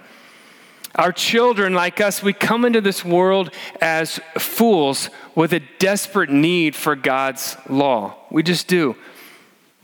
Our 0.96 1.12
children, 1.12 1.72
like 1.72 2.00
us, 2.00 2.20
we 2.20 2.32
come 2.32 2.64
into 2.64 2.80
this 2.80 3.04
world 3.04 3.52
as 3.80 4.18
fools 4.36 5.08
with 5.36 5.52
a 5.52 5.60
desperate 5.78 6.30
need 6.30 6.74
for 6.74 6.96
God's 6.96 7.56
law. 7.68 8.16
We 8.28 8.42
just 8.42 8.66
do. 8.66 8.96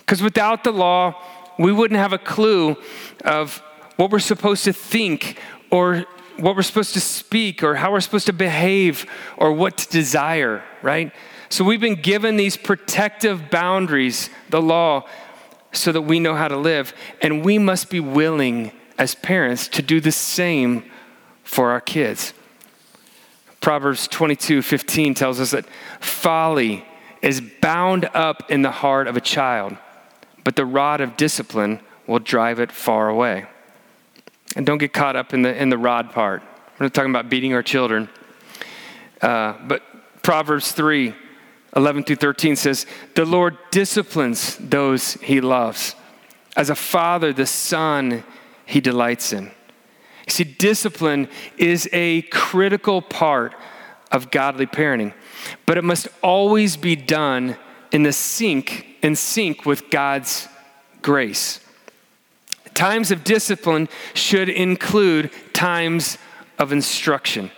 Because 0.00 0.20
without 0.20 0.64
the 0.64 0.72
law, 0.72 1.14
we 1.60 1.70
wouldn't 1.70 2.00
have 2.00 2.12
a 2.12 2.18
clue 2.18 2.76
of 3.24 3.62
what 3.94 4.10
we're 4.10 4.18
supposed 4.18 4.64
to 4.64 4.72
think 4.72 5.38
or 5.70 6.06
what 6.38 6.56
we're 6.56 6.62
supposed 6.62 6.94
to 6.94 7.00
speak 7.00 7.62
or 7.62 7.74
how 7.74 7.92
we're 7.92 8.00
supposed 8.00 8.26
to 8.26 8.32
behave 8.32 9.06
or 9.36 9.52
what 9.52 9.78
to 9.78 9.88
desire, 9.88 10.62
right? 10.82 11.12
So 11.48 11.64
we've 11.64 11.80
been 11.80 12.00
given 12.00 12.36
these 12.36 12.56
protective 12.56 13.50
boundaries, 13.50 14.30
the 14.48 14.62
law, 14.62 15.06
so 15.72 15.92
that 15.92 16.02
we 16.02 16.20
know 16.20 16.34
how 16.34 16.48
to 16.48 16.56
live. 16.56 16.94
And 17.20 17.44
we 17.44 17.58
must 17.58 17.90
be 17.90 18.00
willing 18.00 18.72
as 18.98 19.14
parents 19.14 19.68
to 19.68 19.82
do 19.82 20.00
the 20.00 20.12
same 20.12 20.84
for 21.42 21.70
our 21.70 21.80
kids. 21.80 22.32
Proverbs 23.60 24.08
22 24.08 24.62
15 24.62 25.14
tells 25.14 25.40
us 25.40 25.52
that 25.52 25.66
folly 26.00 26.84
is 27.20 27.40
bound 27.60 28.08
up 28.12 28.50
in 28.50 28.62
the 28.62 28.70
heart 28.70 29.06
of 29.06 29.16
a 29.16 29.20
child, 29.20 29.76
but 30.44 30.56
the 30.56 30.66
rod 30.66 31.00
of 31.00 31.16
discipline 31.16 31.80
will 32.06 32.18
drive 32.18 32.58
it 32.58 32.72
far 32.72 33.08
away. 33.08 33.46
And 34.56 34.66
don't 34.66 34.78
get 34.78 34.92
caught 34.92 35.16
up 35.16 35.32
in 35.32 35.42
the, 35.42 35.54
in 35.60 35.70
the 35.70 35.78
rod 35.78 36.10
part. 36.12 36.42
We're 36.78 36.86
not 36.86 36.94
talking 36.94 37.10
about 37.10 37.30
beating 37.30 37.54
our 37.54 37.62
children. 37.62 38.08
Uh, 39.20 39.54
but 39.66 39.82
Proverbs 40.22 40.72
3 40.72 41.14
11 41.74 42.04
through 42.04 42.16
13 42.16 42.56
says, 42.56 42.86
The 43.14 43.24
Lord 43.24 43.56
disciplines 43.70 44.56
those 44.58 45.14
he 45.14 45.40
loves. 45.40 45.94
As 46.54 46.68
a 46.68 46.74
father, 46.74 47.32
the 47.32 47.46
son 47.46 48.24
he 48.66 48.80
delights 48.80 49.32
in. 49.32 49.44
You 49.44 49.50
See, 50.28 50.44
discipline 50.44 51.28
is 51.56 51.88
a 51.92 52.22
critical 52.22 53.00
part 53.00 53.54
of 54.10 54.30
godly 54.30 54.66
parenting, 54.66 55.14
but 55.64 55.78
it 55.78 55.84
must 55.84 56.08
always 56.22 56.76
be 56.76 56.94
done 56.94 57.56
in 57.90 58.02
the 58.02 58.12
sync 58.12 58.86
in 59.02 59.16
sync 59.16 59.66
with 59.66 59.90
God's 59.90 60.48
grace. 61.02 61.60
Times 62.74 63.10
of 63.10 63.24
discipline 63.24 63.88
should 64.14 64.48
include 64.48 65.30
times 65.52 66.18
of 66.58 66.72
instruction. 66.72 67.50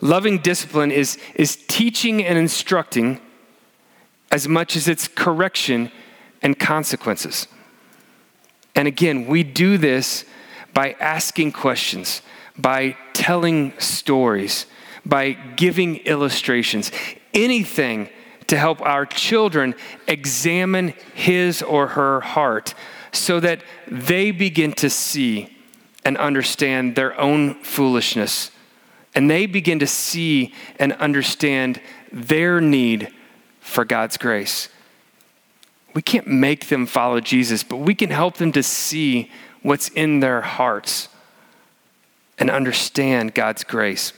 Loving 0.00 0.38
discipline 0.38 0.90
is, 0.90 1.18
is 1.34 1.56
teaching 1.68 2.24
and 2.24 2.38
instructing 2.38 3.20
as 4.30 4.46
much 4.46 4.76
as 4.76 4.88
it's 4.88 5.08
correction 5.08 5.90
and 6.42 6.58
consequences. 6.58 7.48
And 8.74 8.86
again, 8.86 9.26
we 9.26 9.42
do 9.42 9.78
this 9.78 10.24
by 10.72 10.92
asking 11.00 11.52
questions, 11.52 12.22
by 12.56 12.96
telling 13.12 13.72
stories, 13.80 14.66
by 15.04 15.32
giving 15.32 15.96
illustrations, 15.98 16.92
anything 17.34 18.08
to 18.46 18.56
help 18.56 18.80
our 18.82 19.06
children 19.06 19.74
examine 20.06 20.94
his 21.14 21.62
or 21.62 21.88
her 21.88 22.20
heart 22.20 22.74
so 23.12 23.40
that 23.40 23.62
they 23.86 24.30
begin 24.30 24.72
to 24.72 24.90
see 24.90 25.56
and 26.04 26.16
understand 26.16 26.94
their 26.94 27.18
own 27.20 27.54
foolishness. 27.62 28.50
And 29.14 29.30
they 29.30 29.46
begin 29.46 29.78
to 29.80 29.86
see 29.86 30.54
and 30.78 30.92
understand 30.94 31.80
their 32.12 32.60
need 32.60 33.12
for 33.60 33.84
God's 33.84 34.16
grace. 34.16 34.68
We 35.94 36.02
can't 36.02 36.26
make 36.26 36.68
them 36.68 36.86
follow 36.86 37.20
Jesus, 37.20 37.62
but 37.64 37.78
we 37.78 37.94
can 37.94 38.10
help 38.10 38.36
them 38.36 38.52
to 38.52 38.62
see 38.62 39.30
what's 39.62 39.88
in 39.88 40.20
their 40.20 40.40
hearts. 40.40 41.08
and 42.38 42.50
understand 42.50 43.34
God's 43.34 43.64
grace. 43.64 44.12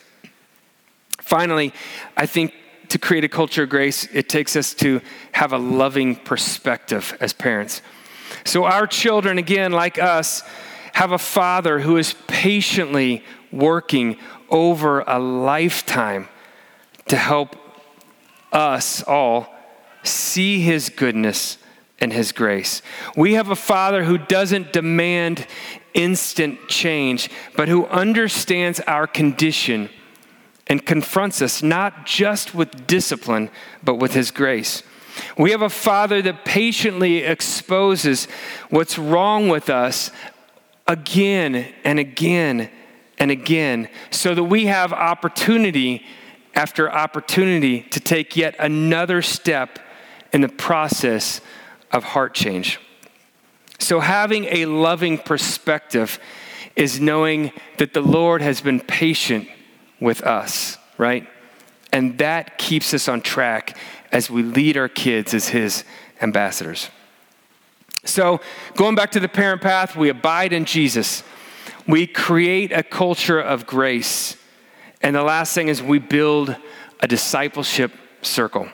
Finally, 1.21 1.73
I 2.17 2.27
think 2.27 2.55
to 2.89 2.99
create 2.99 3.25
a 3.25 3.29
culture 3.29 3.63
of 3.63 3.71
grace, 3.71 4.07
it 4.13 4.29
takes 4.29 4.57
us 4.57 4.75
to 4.75 5.01
have 5.33 5.53
a 5.53 5.59
loving 5.59 6.17
perspective 6.17 7.17
as 7.21 7.33
parents. 7.33 7.83
So, 8.45 8.65
our 8.65 8.87
children, 8.87 9.39
again, 9.39 9.73
like 9.73 9.99
us, 9.99 10.43
have 10.93 11.13
a 11.13 11.19
father 11.19 11.81
who 11.81 11.97
is 11.97 12.15
patiently 12.27 13.25
working 13.53 14.17
over 14.49 15.01
a 15.01 15.19
lifetime 15.19 16.29
to 17.09 17.17
help 17.17 17.57
us 18.53 19.03
all 19.05 19.55
see 20.03 20.61
his 20.61 20.89
goodness 20.89 21.59
and 22.01 22.13
his 22.13 22.33
grace. 22.33 22.83
We 23.17 23.35
have 23.35 23.51
a 23.51 23.57
father 23.57 24.05
who 24.05 24.19
doesn't 24.19 24.73
demand 24.73 25.47
instant 25.93 26.69
change, 26.69 27.31
but 27.57 27.69
who 27.69 27.87
understands 27.87 28.81
our 28.81 29.07
condition 29.07 29.91
and 30.67 30.85
confronts 30.85 31.43
us 31.43 31.63
not 31.63 32.07
just 32.07 32.55
with 32.55 32.87
discipline, 32.87 33.51
but 33.83 33.97
with 33.97 34.15
his 34.15 34.31
grace. 34.31 34.83
We 35.37 35.51
have 35.51 35.63
a 35.63 35.71
father 35.71 36.23
that 36.23 36.45
patiently 36.45 37.19
exposes 37.19 38.27
what's 38.69 38.99
wrong 38.99 39.49
with 39.49 39.71
us 39.71 40.11
again 40.87 41.73
and 41.85 41.99
again 41.99 42.71
and 43.19 43.31
again 43.31 43.89
so 44.11 44.35
that 44.35 44.45
we 44.45 44.67
have 44.67 44.93
opportunity 44.93 46.05
after 46.55 46.91
opportunity 46.91 47.83
to 47.83 48.01
take 48.01 48.37
yet 48.37 48.57
another 48.59 49.23
step 49.23 49.79
in 50.33 50.41
the 50.41 50.49
process 50.49 51.41
of 51.93 52.05
heart 52.05 52.35
change. 52.35 52.81
So, 53.79 54.01
having 54.01 54.45
a 54.45 54.67
loving 54.67 55.17
perspective 55.17 56.19
is 56.77 57.01
knowing 57.01 57.53
that 57.79 57.95
the 57.95 58.01
Lord 58.01 58.43
has 58.43 58.61
been 58.61 58.81
patient 58.81 59.49
with 60.01 60.23
us, 60.23 60.77
right? 60.99 61.27
And 61.93 62.19
that 62.19 62.59
keeps 62.59 62.95
us 62.95 63.09
on 63.09 63.21
track 63.21 63.77
as 64.13 64.31
we 64.31 64.43
lead 64.43 64.77
our 64.77 64.89
kids 64.89 65.35
as 65.35 65.49
His 65.49 65.85
ambassadors. 66.21 66.91
So, 68.05 68.41
going 68.77 68.95
back 68.95 69.11
to 69.13 69.21
the 69.21 69.29
parent 69.29 69.61
path, 69.61 69.95
we 69.95 70.09
abide 70.09 70.53
in 70.53 70.65
Jesus. 70.65 71.23
We 71.87 72.07
create 72.07 72.73
a 72.73 72.83
culture 72.83 73.41
of 73.41 73.67
grace. 73.67 74.37
And 75.03 75.15
the 75.15 75.23
last 75.23 75.55
thing 75.55 75.69
is 75.69 75.83
we 75.83 75.99
build 75.99 76.57
a 77.01 77.07
discipleship 77.07 77.93
circle. 78.23 78.69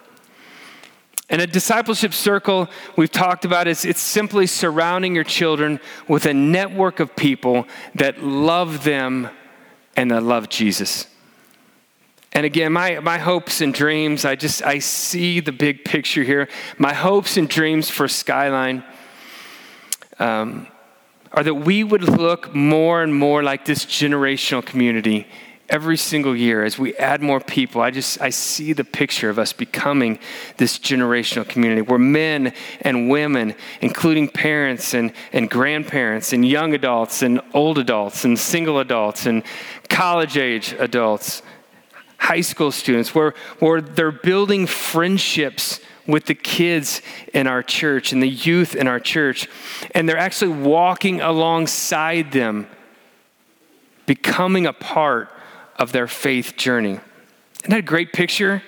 And 1.28 1.42
a 1.42 1.46
discipleship 1.46 2.12
circle, 2.14 2.68
we've 2.96 3.10
talked 3.10 3.44
about, 3.44 3.66
is 3.66 3.84
it's 3.84 4.00
simply 4.00 4.46
surrounding 4.46 5.14
your 5.14 5.24
children 5.24 5.80
with 6.06 6.24
a 6.26 6.34
network 6.34 7.00
of 7.00 7.16
people 7.16 7.66
that 7.96 8.22
love 8.22 8.84
them 8.84 9.28
and 9.96 10.10
that 10.12 10.22
love 10.22 10.48
Jesus. 10.48 11.08
And 12.36 12.44
again, 12.44 12.70
my, 12.70 13.00
my 13.00 13.16
hopes 13.16 13.62
and 13.62 13.72
dreams, 13.72 14.26
I 14.26 14.36
just 14.36 14.62
I 14.62 14.78
see 14.80 15.40
the 15.40 15.52
big 15.52 15.86
picture 15.86 16.22
here. 16.22 16.48
My 16.76 16.92
hopes 16.92 17.38
and 17.38 17.48
dreams 17.48 17.88
for 17.88 18.08
Skyline 18.08 18.84
um, 20.18 20.66
are 21.32 21.42
that 21.42 21.54
we 21.54 21.82
would 21.82 22.02
look 22.02 22.54
more 22.54 23.02
and 23.02 23.14
more 23.14 23.42
like 23.42 23.64
this 23.64 23.86
generational 23.86 24.62
community 24.62 25.26
every 25.70 25.96
single 25.96 26.36
year 26.36 26.62
as 26.62 26.78
we 26.78 26.94
add 26.94 27.20
more 27.20 27.40
people 27.40 27.80
i 27.80 27.90
just 27.90 28.20
i 28.20 28.30
see 28.30 28.72
the 28.72 28.84
picture 28.84 29.28
of 29.28 29.36
us 29.36 29.52
becoming 29.52 30.16
this 30.58 30.78
generational 30.78 31.44
community 31.48 31.82
where 31.82 31.98
men 31.98 32.52
and 32.82 33.10
women 33.10 33.52
including 33.80 34.28
parents 34.28 34.94
and, 34.94 35.12
and 35.32 35.50
grandparents 35.50 36.32
and 36.32 36.46
young 36.46 36.72
adults 36.72 37.20
and 37.20 37.40
old 37.52 37.78
adults 37.78 38.24
and 38.24 38.38
single 38.38 38.78
adults 38.78 39.26
and 39.26 39.42
college 39.88 40.36
age 40.36 40.72
adults 40.78 41.42
high 42.26 42.40
school 42.40 42.72
students 42.72 43.14
where, 43.14 43.34
where 43.60 43.80
they're 43.80 44.10
building 44.10 44.66
friendships 44.66 45.80
with 46.06 46.26
the 46.26 46.34
kids 46.34 47.00
in 47.32 47.46
our 47.46 47.62
church 47.62 48.12
and 48.12 48.22
the 48.22 48.28
youth 48.28 48.74
in 48.74 48.88
our 48.88 48.98
church 48.98 49.48
and 49.92 50.08
they're 50.08 50.18
actually 50.18 50.52
walking 50.52 51.20
alongside 51.20 52.32
them 52.32 52.66
becoming 54.06 54.66
a 54.66 54.72
part 54.72 55.30
of 55.78 55.92
their 55.92 56.08
faith 56.08 56.56
journey. 56.56 56.98
Isn't 57.60 57.70
that 57.70 57.78
a 57.78 57.82
great 57.82 58.12
picture? 58.12 58.62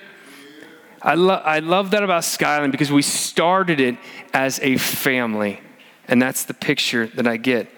I, 1.01 1.15
lo- 1.15 1.41
I 1.43 1.59
love 1.59 1.91
that 1.91 2.03
about 2.03 2.25
Skyline 2.25 2.71
because 2.71 2.91
we 2.91 3.01
started 3.01 3.79
it 3.79 3.97
as 4.33 4.59
a 4.61 4.77
family, 4.77 5.61
and 6.07 6.21
that's 6.21 6.43
the 6.43 6.53
picture 6.53 7.07
that 7.07 7.25
I 7.25 7.37
get. 7.37 7.69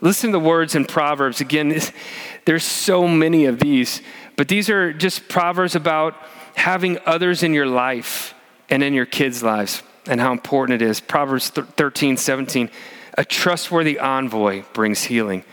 Listen 0.00 0.32
to 0.32 0.38
the 0.38 0.44
words 0.44 0.74
in 0.74 0.84
Proverbs. 0.84 1.40
Again, 1.40 1.80
there's 2.44 2.64
so 2.64 3.06
many 3.06 3.44
of 3.46 3.60
these, 3.60 4.02
but 4.36 4.48
these 4.48 4.68
are 4.70 4.92
just 4.92 5.28
Proverbs 5.28 5.74
about 5.74 6.14
having 6.54 6.98
others 7.06 7.42
in 7.42 7.54
your 7.54 7.66
life 7.66 8.34
and 8.70 8.82
in 8.82 8.94
your 8.94 9.06
kids' 9.06 9.42
lives 9.42 9.82
and 10.06 10.20
how 10.20 10.32
important 10.32 10.80
it 10.80 10.84
is. 10.84 11.00
Proverbs 11.00 11.50
13, 11.50 12.16
17. 12.16 12.70
A 13.18 13.24
trustworthy 13.24 13.98
envoy 13.98 14.64
brings 14.72 15.04
healing. 15.04 15.44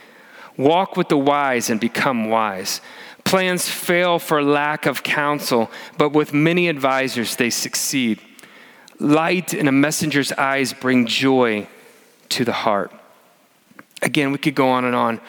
Walk 0.57 0.97
with 0.97 1.09
the 1.09 1.17
wise 1.17 1.69
and 1.69 1.79
become 1.79 2.29
wise. 2.29 2.81
Plans 3.23 3.67
fail 3.67 4.17
for 4.19 4.41
lack 4.41 4.85
of 4.85 5.03
counsel, 5.03 5.69
but 5.97 6.13
with 6.13 6.33
many 6.33 6.67
advisors 6.67 7.35
they 7.35 7.49
succeed. 7.49 8.19
Light 8.99 9.53
in 9.53 9.67
a 9.67 9.71
messenger's 9.71 10.31
eyes 10.33 10.73
bring 10.73 11.05
joy 11.05 11.67
to 12.29 12.43
the 12.43 12.51
heart. 12.51 12.91
Again, 14.01 14.31
we 14.31 14.37
could 14.37 14.55
go 14.55 14.69
on 14.69 14.85
and 14.85 14.95
on. 14.95 15.21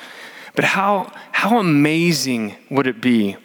But 0.55 0.65
how, 0.65 1.13
how 1.33 1.59
amazing 1.59 2.57
would 2.71 2.87
it 2.87 3.01
be 3.01 3.37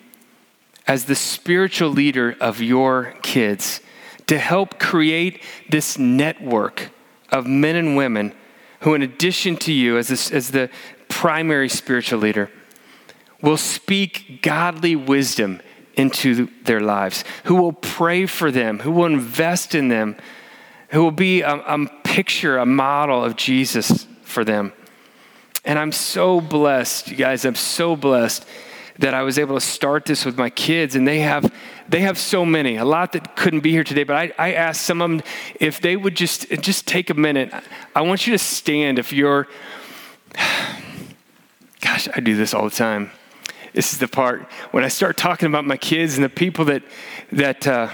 as 0.87 1.05
the 1.05 1.15
spiritual 1.15 1.89
leader 1.89 2.35
of 2.39 2.61
your 2.61 3.15
kids 3.21 3.81
to 4.27 4.37
help 4.37 4.79
create 4.79 5.41
this 5.69 5.97
network 5.97 6.89
of 7.29 7.47
men 7.47 7.75
and 7.75 7.95
women 7.95 8.33
who, 8.81 8.93
in 8.93 9.01
addition 9.01 9.55
to 9.57 9.73
you 9.73 9.97
as, 9.97 10.31
as 10.31 10.51
the 10.51 10.69
primary 11.09 11.69
spiritual 11.69 12.19
leader, 12.19 12.49
will 13.41 13.57
speak 13.57 14.41
godly 14.41 14.95
wisdom 14.95 15.61
into 15.95 16.49
their 16.63 16.81
lives, 16.81 17.23
who 17.45 17.55
will 17.55 17.73
pray 17.73 18.25
for 18.25 18.51
them, 18.51 18.79
who 18.79 18.91
will 18.91 19.05
invest 19.05 19.75
in 19.75 19.87
them, 19.87 20.15
who 20.89 21.03
will 21.03 21.11
be 21.11 21.41
a, 21.41 21.53
a 21.53 21.87
picture, 22.03 22.57
a 22.57 22.65
model 22.65 23.23
of 23.23 23.35
Jesus 23.35 24.07
for 24.23 24.43
them. 24.43 24.73
And 25.65 25.79
I'm 25.79 25.91
so 25.91 26.41
blessed, 26.41 27.09
you 27.09 27.17
guys, 27.17 27.43
I'm 27.43 27.55
so 27.55 27.95
blessed 27.95 28.45
that 28.99 29.13
I 29.13 29.23
was 29.23 29.37
able 29.37 29.55
to 29.55 29.61
start 29.61 30.05
this 30.05 30.23
with 30.23 30.37
my 30.37 30.49
kids, 30.49 30.95
and 30.95 31.07
they 31.07 31.19
have 31.19 31.53
they 31.89 32.01
have 32.01 32.17
so 32.17 32.45
many, 32.45 32.77
a 32.77 32.85
lot 32.85 33.11
that 33.11 33.35
couldn't 33.35 33.59
be 33.59 33.71
here 33.71 33.83
today. 33.83 34.03
But 34.03 34.15
I, 34.15 34.33
I 34.37 34.53
asked 34.53 34.83
some 34.83 35.01
of 35.01 35.09
them 35.09 35.23
if 35.59 35.81
they 35.81 35.95
would 35.95 36.15
just 36.15 36.49
just 36.61 36.87
take 36.87 37.09
a 37.09 37.13
minute. 37.13 37.53
I 37.95 38.01
want 38.01 38.25
you 38.25 38.33
to 38.33 38.37
stand 38.37 38.99
if 38.99 39.11
you're 39.11 39.47
Gosh, 41.81 42.07
I 42.15 42.19
do 42.19 42.35
this 42.35 42.53
all 42.53 42.63
the 42.63 42.75
time. 42.75 43.11
This 43.73 43.93
is 43.93 43.99
the 43.99 44.07
part 44.07 44.43
when 44.71 44.83
I 44.83 44.87
start 44.87 45.17
talking 45.17 45.47
about 45.47 45.65
my 45.65 45.77
kids 45.77 46.15
and 46.15 46.23
the 46.23 46.29
people 46.29 46.65
that 46.65 46.83
that 47.31 47.67
uh, 47.67 47.89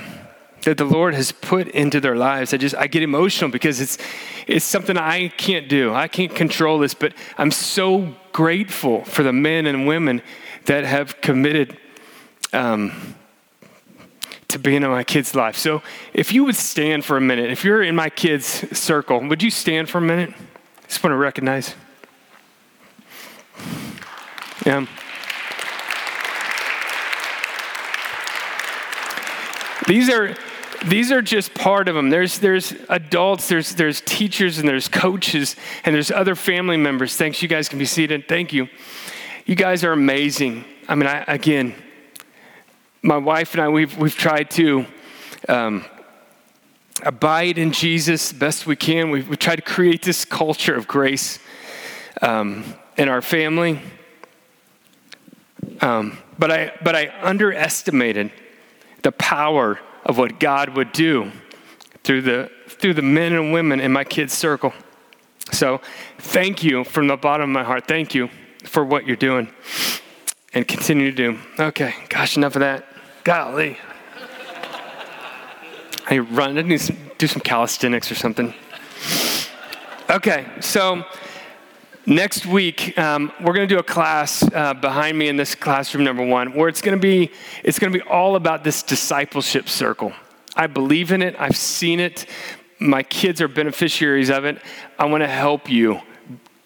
that 0.63 0.77
the 0.77 0.85
Lord 0.85 1.15
has 1.15 1.31
put 1.31 1.67
into 1.69 1.99
their 1.99 2.15
lives. 2.15 2.53
I 2.53 2.57
just 2.57 2.75
I 2.75 2.87
get 2.87 3.03
emotional 3.03 3.49
because 3.49 3.81
it's 3.81 3.97
it's 4.47 4.65
something 4.65 4.97
I 4.97 5.29
can't 5.29 5.67
do. 5.67 5.93
I 5.93 6.07
can't 6.07 6.33
control 6.33 6.79
this, 6.79 6.93
but 6.93 7.13
I'm 7.37 7.51
so 7.51 8.13
grateful 8.31 9.03
for 9.05 9.23
the 9.23 9.33
men 9.33 9.65
and 9.65 9.87
women 9.87 10.21
that 10.65 10.85
have 10.85 11.19
committed 11.21 11.77
um, 12.53 13.15
to 14.49 14.59
being 14.59 14.83
in 14.83 14.89
my 14.89 15.03
kids' 15.03 15.33
life. 15.33 15.57
So 15.57 15.81
if 16.13 16.31
you 16.33 16.43
would 16.43 16.55
stand 16.55 17.05
for 17.05 17.17
a 17.17 17.21
minute, 17.21 17.49
if 17.49 17.63
you're 17.63 17.81
in 17.81 17.95
my 17.95 18.09
kids' 18.09 18.77
circle, 18.77 19.19
would 19.27 19.41
you 19.41 19.49
stand 19.49 19.89
for 19.89 19.97
a 19.97 20.01
minute? 20.01 20.29
I 20.29 20.87
just 20.87 21.03
want 21.03 21.13
to 21.13 21.17
recognize. 21.17 21.73
Yeah. 24.65 24.85
These 29.87 30.09
are 30.09 30.35
these 30.85 31.11
are 31.11 31.21
just 31.21 31.53
part 31.53 31.87
of 31.87 31.95
them. 31.95 32.09
There's 32.09 32.39
there's 32.39 32.73
adults, 32.89 33.47
there's 33.47 33.75
there's 33.75 34.01
teachers, 34.01 34.57
and 34.57 34.67
there's 34.67 34.87
coaches, 34.87 35.55
and 35.83 35.93
there's 35.93 36.11
other 36.11 36.35
family 36.35 36.77
members. 36.77 37.15
Thanks, 37.15 37.41
you 37.41 37.47
guys 37.47 37.69
can 37.69 37.79
be 37.79 37.85
seated. 37.85 38.27
Thank 38.27 38.53
you. 38.53 38.67
You 39.45 39.55
guys 39.55 39.83
are 39.83 39.91
amazing. 39.91 40.65
I 40.87 40.95
mean, 40.95 41.07
I, 41.07 41.23
again, 41.27 41.75
my 43.01 43.17
wife 43.17 43.53
and 43.53 43.61
I 43.61 43.69
we've 43.69 43.97
we've 43.97 44.15
tried 44.15 44.51
to. 44.51 44.85
Um, 45.47 45.85
abide 47.03 47.57
in 47.57 47.71
Jesus 47.71 48.31
best 48.31 48.67
we 48.67 48.75
can. 48.75 49.09
We, 49.09 49.21
we 49.23 49.35
try 49.35 49.55
to 49.55 49.61
create 49.61 50.03
this 50.03 50.25
culture 50.25 50.75
of 50.75 50.87
grace 50.87 51.39
um, 52.21 52.63
in 52.97 53.09
our 53.09 53.21
family. 53.21 53.81
Um, 55.81 56.17
but, 56.37 56.51
I, 56.51 56.73
but 56.83 56.95
I 56.95 57.11
underestimated 57.21 58.31
the 59.01 59.11
power 59.11 59.79
of 60.05 60.17
what 60.17 60.39
God 60.39 60.69
would 60.75 60.91
do 60.91 61.31
through 62.03 62.21
the, 62.23 62.49
through 62.67 62.95
the 62.95 63.01
men 63.01 63.33
and 63.33 63.53
women 63.53 63.79
in 63.79 63.91
my 63.91 64.03
kids' 64.03 64.33
circle. 64.33 64.73
So 65.51 65.81
thank 66.17 66.63
you 66.63 66.83
from 66.83 67.07
the 67.07 67.17
bottom 67.17 67.49
of 67.49 67.53
my 67.53 67.63
heart. 67.63 67.87
Thank 67.87 68.15
you 68.15 68.29
for 68.63 68.83
what 68.83 69.05
you're 69.05 69.15
doing. 69.15 69.51
and 70.53 70.67
continue 70.67 71.11
to 71.11 71.15
do. 71.15 71.39
Okay, 71.59 71.93
gosh, 72.09 72.37
enough 72.37 72.55
of 72.55 72.61
that. 72.61 72.85
Golly. 73.23 73.77
I 76.09 76.19
run, 76.19 76.57
I 76.57 76.61
need 76.61 76.79
to 76.81 76.93
do 77.17 77.27
some 77.27 77.41
calisthenics 77.41 78.11
or 78.11 78.15
something. 78.15 78.53
Okay, 80.09 80.45
so 80.59 81.05
next 82.05 82.45
week 82.45 82.97
um, 82.97 83.31
we're 83.41 83.53
going 83.53 83.67
to 83.67 83.73
do 83.73 83.79
a 83.79 83.83
class 83.83 84.43
uh, 84.53 84.73
behind 84.73 85.17
me 85.17 85.27
in 85.27 85.35
this 85.35 85.53
classroom 85.53 86.03
number 86.03 86.25
one 86.25 86.53
where 86.53 86.67
it's 86.67 86.81
going 86.81 86.97
to 86.97 87.01
be 87.01 87.31
it's 87.63 87.77
going 87.77 87.91
to 87.91 87.97
be 87.97 88.03
all 88.05 88.35
about 88.35 88.63
this 88.63 88.81
discipleship 88.81 89.69
circle 89.69 90.11
i 90.55 90.65
believe 90.65 91.11
in 91.11 91.21
it 91.21 91.35
i've 91.39 91.55
seen 91.55 91.99
it 91.99 92.25
my 92.79 93.03
kids 93.03 93.39
are 93.39 93.47
beneficiaries 93.47 94.29
of 94.29 94.45
it 94.45 94.59
i 94.97 95.05
want 95.05 95.21
to 95.21 95.27
help 95.27 95.69
you 95.69 96.01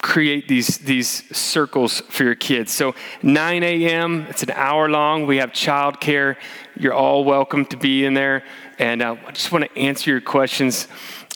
create 0.01 0.47
these, 0.47 0.77
these 0.77 1.23
circles 1.35 2.01
for 2.09 2.25
your 2.25 2.35
kids. 2.35 2.71
So 2.71 2.93
9 3.23 3.63
a.m., 3.63 4.27
it's 4.29 4.43
an 4.43 4.51
hour 4.51 4.87
long. 4.87 5.25
We 5.25 5.37
have 5.37 5.51
childcare. 5.51 6.35
You're 6.77 6.93
all 6.93 7.25
welcome 7.25 7.65
to 7.65 7.77
be 7.77 8.05
in 8.05 8.13
there. 8.13 8.43
And 8.77 9.01
uh, 9.01 9.15
I 9.25 9.31
just 9.31 9.51
want 9.51 9.65
to 9.65 9.75
answer 9.75 10.11
your 10.11 10.21
questions 10.21 10.87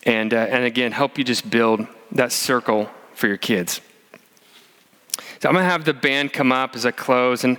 and, 0.04 0.36
uh, 0.36 0.38
and 0.38 0.66
again, 0.66 0.92
help 0.92 1.18
you 1.18 1.24
just 1.24 1.50
build 1.50 1.88
that 2.12 2.32
circle 2.32 2.88
for 3.16 3.26
your 3.26 3.38
kids. 3.38 3.82
So 5.40 5.48
I'm 5.48 5.56
going 5.56 5.64
to 5.64 5.72
have 5.72 5.86
the 5.86 5.94
band 5.94 6.34
come 6.34 6.52
up 6.52 6.76
as 6.76 6.86
I 6.86 6.92
close. 6.92 7.46
And 7.46 7.58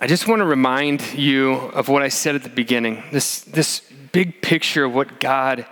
I 0.00 0.06
just 0.06 0.28
want 0.28 0.38
to 0.38 0.46
remind 0.46 1.14
you 1.14 1.54
of 1.54 1.88
what 1.88 2.02
I 2.02 2.08
said 2.08 2.36
at 2.36 2.44
the 2.44 2.48
beginning 2.48 3.02
this, 3.10 3.40
this 3.40 3.80
big 4.12 4.40
picture 4.40 4.84
of 4.84 4.94
what 4.94 5.18
God 5.18 5.66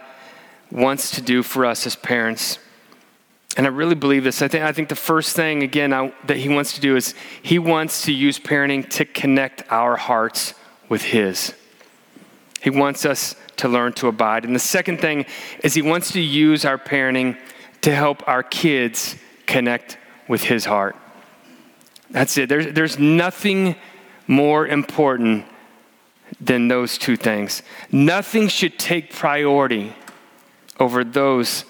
wants 0.72 1.12
to 1.12 1.22
do 1.22 1.44
for 1.44 1.64
us 1.64 1.86
as 1.86 1.94
parents. 1.94 2.58
And 3.56 3.64
I 3.64 3.70
really 3.70 3.94
believe 3.94 4.24
this. 4.24 4.42
I 4.42 4.48
think, 4.48 4.64
I 4.64 4.72
think 4.72 4.88
the 4.88 4.96
first 4.96 5.36
thing, 5.36 5.62
again, 5.62 5.92
I, 5.92 6.12
that 6.26 6.38
he 6.38 6.48
wants 6.48 6.72
to 6.72 6.80
do 6.80 6.96
is 6.96 7.14
he 7.40 7.60
wants 7.60 8.06
to 8.06 8.12
use 8.12 8.40
parenting 8.40 8.90
to 8.90 9.04
connect 9.04 9.70
our 9.70 9.94
hearts 9.96 10.54
with 10.88 11.02
his. 11.02 11.54
He 12.60 12.70
wants 12.70 13.06
us 13.06 13.36
to 13.58 13.68
learn 13.68 13.92
to 13.92 14.08
abide. 14.08 14.44
And 14.44 14.56
the 14.56 14.58
second 14.58 15.00
thing 15.00 15.26
is 15.62 15.74
he 15.74 15.82
wants 15.82 16.10
to 16.12 16.20
use 16.20 16.64
our 16.64 16.78
parenting 16.78 17.38
to 17.82 17.94
help 17.94 18.26
our 18.26 18.42
kids 18.42 19.14
connect 19.46 19.98
with 20.28 20.44
his 20.44 20.64
heart. 20.64 20.96
That's 22.10 22.36
it. 22.38 22.48
There's, 22.48 22.72
there's 22.72 22.98
nothing 22.98 23.76
more 24.26 24.66
important 24.66 25.46
than 26.40 26.68
those 26.68 26.98
two 26.98 27.16
things. 27.16 27.62
Nothing 27.90 28.48
should 28.48 28.78
take 28.78 29.12
priority 29.12 29.94
over 30.80 31.04
those 31.04 31.64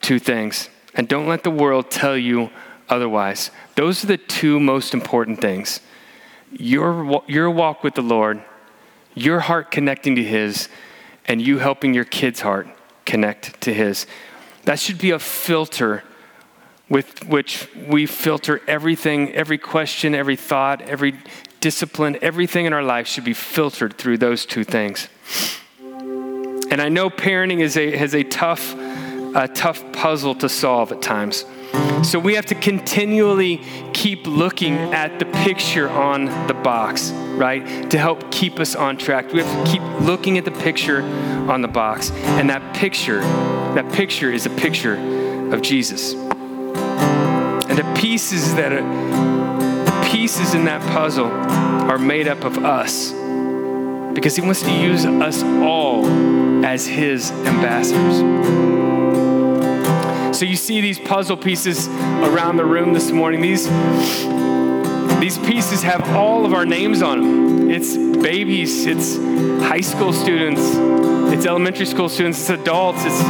two 0.00 0.18
things. 0.18 0.68
And 0.94 1.08
don't 1.08 1.26
let 1.26 1.42
the 1.42 1.50
world 1.50 1.90
tell 1.90 2.16
you 2.16 2.50
otherwise. 2.88 3.50
Those 3.74 4.04
are 4.04 4.08
the 4.08 4.16
two 4.16 4.58
most 4.60 4.94
important 4.94 5.40
things 5.40 5.80
your, 6.50 7.22
your 7.26 7.50
walk 7.50 7.84
with 7.84 7.94
the 7.94 8.02
Lord, 8.02 8.42
your 9.14 9.40
heart 9.40 9.70
connecting 9.70 10.16
to 10.16 10.24
His, 10.24 10.70
and 11.26 11.42
you 11.42 11.58
helping 11.58 11.92
your 11.92 12.06
kid's 12.06 12.40
heart 12.40 12.66
connect 13.04 13.60
to 13.62 13.74
His. 13.74 14.06
That 14.64 14.80
should 14.80 14.98
be 14.98 15.10
a 15.10 15.18
filter 15.18 16.04
with 16.88 17.26
which 17.26 17.68
we 17.86 18.06
filter 18.06 18.60
everything, 18.66 19.32
every 19.34 19.58
question, 19.58 20.14
every 20.14 20.36
thought, 20.36 20.80
every 20.82 21.14
discipline, 21.60 22.16
everything 22.22 22.64
in 22.66 22.72
our 22.72 22.82
life 22.82 23.06
should 23.06 23.24
be 23.24 23.34
filtered 23.34 23.98
through 23.98 24.18
those 24.18 24.46
two 24.46 24.64
things. 24.64 25.08
And 26.70 26.80
I 26.80 26.88
know 26.88 27.10
parenting 27.10 27.60
is 27.60 27.76
a, 27.76 27.96
has 27.96 28.14
a 28.14 28.22
tough 28.22 28.74
a 29.34 29.48
tough 29.48 29.92
puzzle 29.92 30.34
to 30.36 30.48
solve 30.48 30.92
at 30.92 31.02
times. 31.02 31.44
So 32.02 32.18
we 32.18 32.34
have 32.34 32.46
to 32.46 32.54
continually 32.54 33.62
keep 33.92 34.26
looking 34.26 34.74
at 34.94 35.18
the 35.18 35.26
picture 35.26 35.88
on 35.90 36.26
the 36.46 36.54
box, 36.54 37.10
right? 37.10 37.90
To 37.90 37.98
help 37.98 38.30
keep 38.32 38.58
us 38.58 38.74
on 38.74 38.96
track. 38.96 39.32
We 39.32 39.42
have 39.42 39.66
to 39.66 39.70
keep 39.70 39.82
looking 40.00 40.38
at 40.38 40.44
the 40.44 40.50
picture 40.50 41.02
on 41.02 41.60
the 41.60 41.68
box. 41.68 42.10
And 42.10 42.48
that 42.50 42.74
picture, 42.74 43.20
that 43.20 43.92
picture 43.92 44.32
is 44.32 44.46
a 44.46 44.50
picture 44.50 44.96
of 45.52 45.60
Jesus. 45.60 46.14
The 47.78 47.94
pieces 47.94 48.56
that 48.56 48.72
are, 48.72 48.82
the 48.82 50.08
pieces 50.10 50.54
in 50.54 50.64
that 50.64 50.82
puzzle 50.90 51.26
are 51.28 51.96
made 51.96 52.26
up 52.26 52.42
of 52.42 52.58
us. 52.64 53.12
Because 54.12 54.34
he 54.34 54.42
wants 54.42 54.62
to 54.62 54.72
use 54.72 55.04
us 55.06 55.44
all 55.44 56.04
as 56.64 56.88
his 56.88 57.30
ambassadors. 57.30 58.16
So 60.36 60.44
you 60.44 60.56
see 60.56 60.80
these 60.80 60.98
puzzle 60.98 61.36
pieces 61.36 61.86
around 61.86 62.56
the 62.56 62.64
room 62.64 62.94
this 62.94 63.12
morning. 63.12 63.42
These, 63.42 63.68
these 65.20 65.38
pieces 65.46 65.80
have 65.84 66.02
all 66.16 66.44
of 66.44 66.54
our 66.54 66.66
names 66.66 67.00
on 67.00 67.20
them. 67.20 67.70
It's 67.70 67.96
babies, 67.96 68.86
it's 68.86 69.14
high 69.68 69.82
school 69.82 70.12
students, 70.12 70.62
it's 71.32 71.46
elementary 71.46 71.86
school 71.86 72.08
students, 72.08 72.40
it's 72.40 72.50
adults, 72.50 73.04
it's, 73.04 73.20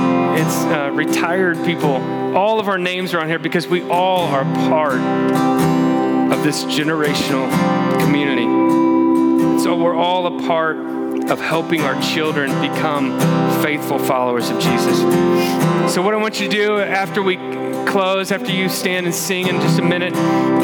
it's 0.40 0.64
uh, 0.64 0.90
retired 0.94 1.62
people. 1.66 2.17
All 2.34 2.60
of 2.60 2.68
our 2.68 2.78
names 2.78 3.14
are 3.14 3.20
on 3.20 3.28
here 3.28 3.38
because 3.38 3.66
we 3.66 3.82
all 3.88 4.26
are 4.26 4.44
part 4.68 5.00
of 6.32 6.42
this 6.44 6.64
generational 6.64 7.50
community. 8.00 8.46
So 9.62 9.76
we're 9.76 9.96
all 9.96 10.38
a 10.38 10.46
part 10.46 10.76
of 11.30 11.40
helping 11.40 11.82
our 11.82 12.00
children 12.00 12.50
become 12.60 13.18
faithful 13.62 13.98
followers 13.98 14.50
of 14.50 14.60
Jesus. 14.60 14.98
So, 15.92 16.02
what 16.02 16.14
I 16.14 16.16
want 16.16 16.40
you 16.40 16.48
to 16.48 16.54
do 16.54 16.78
after 16.78 17.22
we 17.22 17.36
close, 17.86 18.32
after 18.32 18.52
you 18.52 18.68
stand 18.68 19.06
and 19.06 19.14
sing 19.14 19.46
in 19.48 19.60
just 19.60 19.78
a 19.78 19.82
minute, 19.82 20.14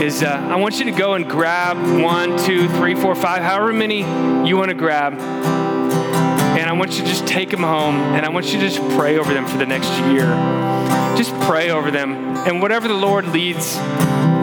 is 0.01 0.23
uh, 0.23 0.27
I 0.27 0.57
want 0.57 0.79
you 0.79 0.85
to 0.87 0.91
go 0.91 1.15
and 1.15 1.29
grab 1.29 1.77
one, 2.03 2.39
two, 2.45 2.69
three, 2.69 2.95
four, 2.95 3.15
five, 3.15 3.43
however 3.43 3.73
many 3.73 4.01
you 4.49 4.57
want 4.57 4.69
to 4.69 4.75
grab. 4.75 5.15
And 5.15 6.71
I 6.71 6.73
want 6.73 6.99
you 6.99 7.05
to 7.05 7.09
just 7.09 7.27
take 7.27 7.51
them 7.51 7.63
home 7.63 7.97
and 7.97 8.25
I 8.25 8.29
want 8.29 8.53
you 8.53 8.61
to 8.61 8.69
just 8.69 8.81
pray 8.97 9.19
over 9.19 9.35
them 9.35 9.47
for 9.47 9.59
the 9.59 9.67
next 9.67 9.91
year. 10.11 10.64
Just 11.17 11.33
pray 11.43 11.71
over 11.71 11.91
them. 11.91 12.37
And 12.47 12.61
whatever 12.61 12.89
the 12.89 12.95
Lord 12.95 13.27
leads 13.29 13.77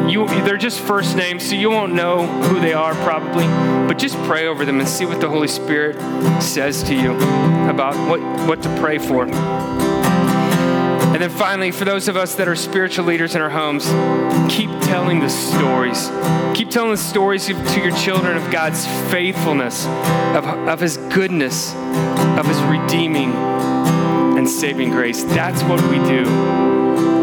you, 0.09 0.27
they're 0.27 0.57
just 0.57 0.79
first 0.79 1.15
names, 1.15 1.47
so 1.47 1.55
you 1.55 1.69
won't 1.69 1.93
know 1.93 2.25
who 2.43 2.59
they 2.59 2.73
are 2.73 2.93
probably. 2.95 3.45
But 3.87 3.97
just 3.97 4.15
pray 4.23 4.47
over 4.47 4.65
them 4.65 4.79
and 4.79 4.87
see 4.87 5.05
what 5.05 5.21
the 5.21 5.29
Holy 5.29 5.47
Spirit 5.47 5.95
says 6.41 6.83
to 6.83 6.95
you 6.95 7.15
about 7.69 7.95
what, 8.09 8.19
what 8.47 8.61
to 8.63 8.69
pray 8.79 8.97
for. 8.97 9.27
And 11.11 11.21
then 11.21 11.29
finally, 11.37 11.71
for 11.71 11.85
those 11.85 12.07
of 12.07 12.15
us 12.15 12.35
that 12.35 12.47
are 12.47 12.55
spiritual 12.55 13.05
leaders 13.05 13.35
in 13.35 13.41
our 13.41 13.49
homes, 13.49 13.85
keep 14.51 14.69
telling 14.81 15.19
the 15.19 15.29
stories. 15.29 16.09
Keep 16.55 16.69
telling 16.69 16.91
the 16.91 16.97
stories 16.97 17.45
to 17.45 17.81
your 17.81 17.95
children 17.95 18.37
of 18.37 18.49
God's 18.49 18.87
faithfulness, 19.11 19.85
of, 20.35 20.45
of 20.45 20.79
His 20.79 20.97
goodness, 20.97 21.75
of 21.75 22.47
His 22.47 22.59
redeeming 22.63 23.33
and 24.41 24.49
saving 24.49 24.89
grace. 24.89 25.23
That's 25.23 25.61
what 25.65 25.79
we 25.83 25.97
do 25.97 26.25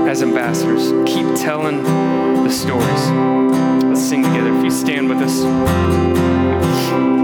as 0.08 0.22
ambassadors. 0.22 0.92
Keep 1.04 1.34
telling 1.34 1.82
the 1.82 2.48
stories. 2.48 3.10
Let's 3.82 4.08
sing 4.08 4.22
together 4.22 4.56
if 4.56 4.62
you 4.62 4.70
stand 4.70 5.08
with 5.08 5.18
us. 5.18 7.17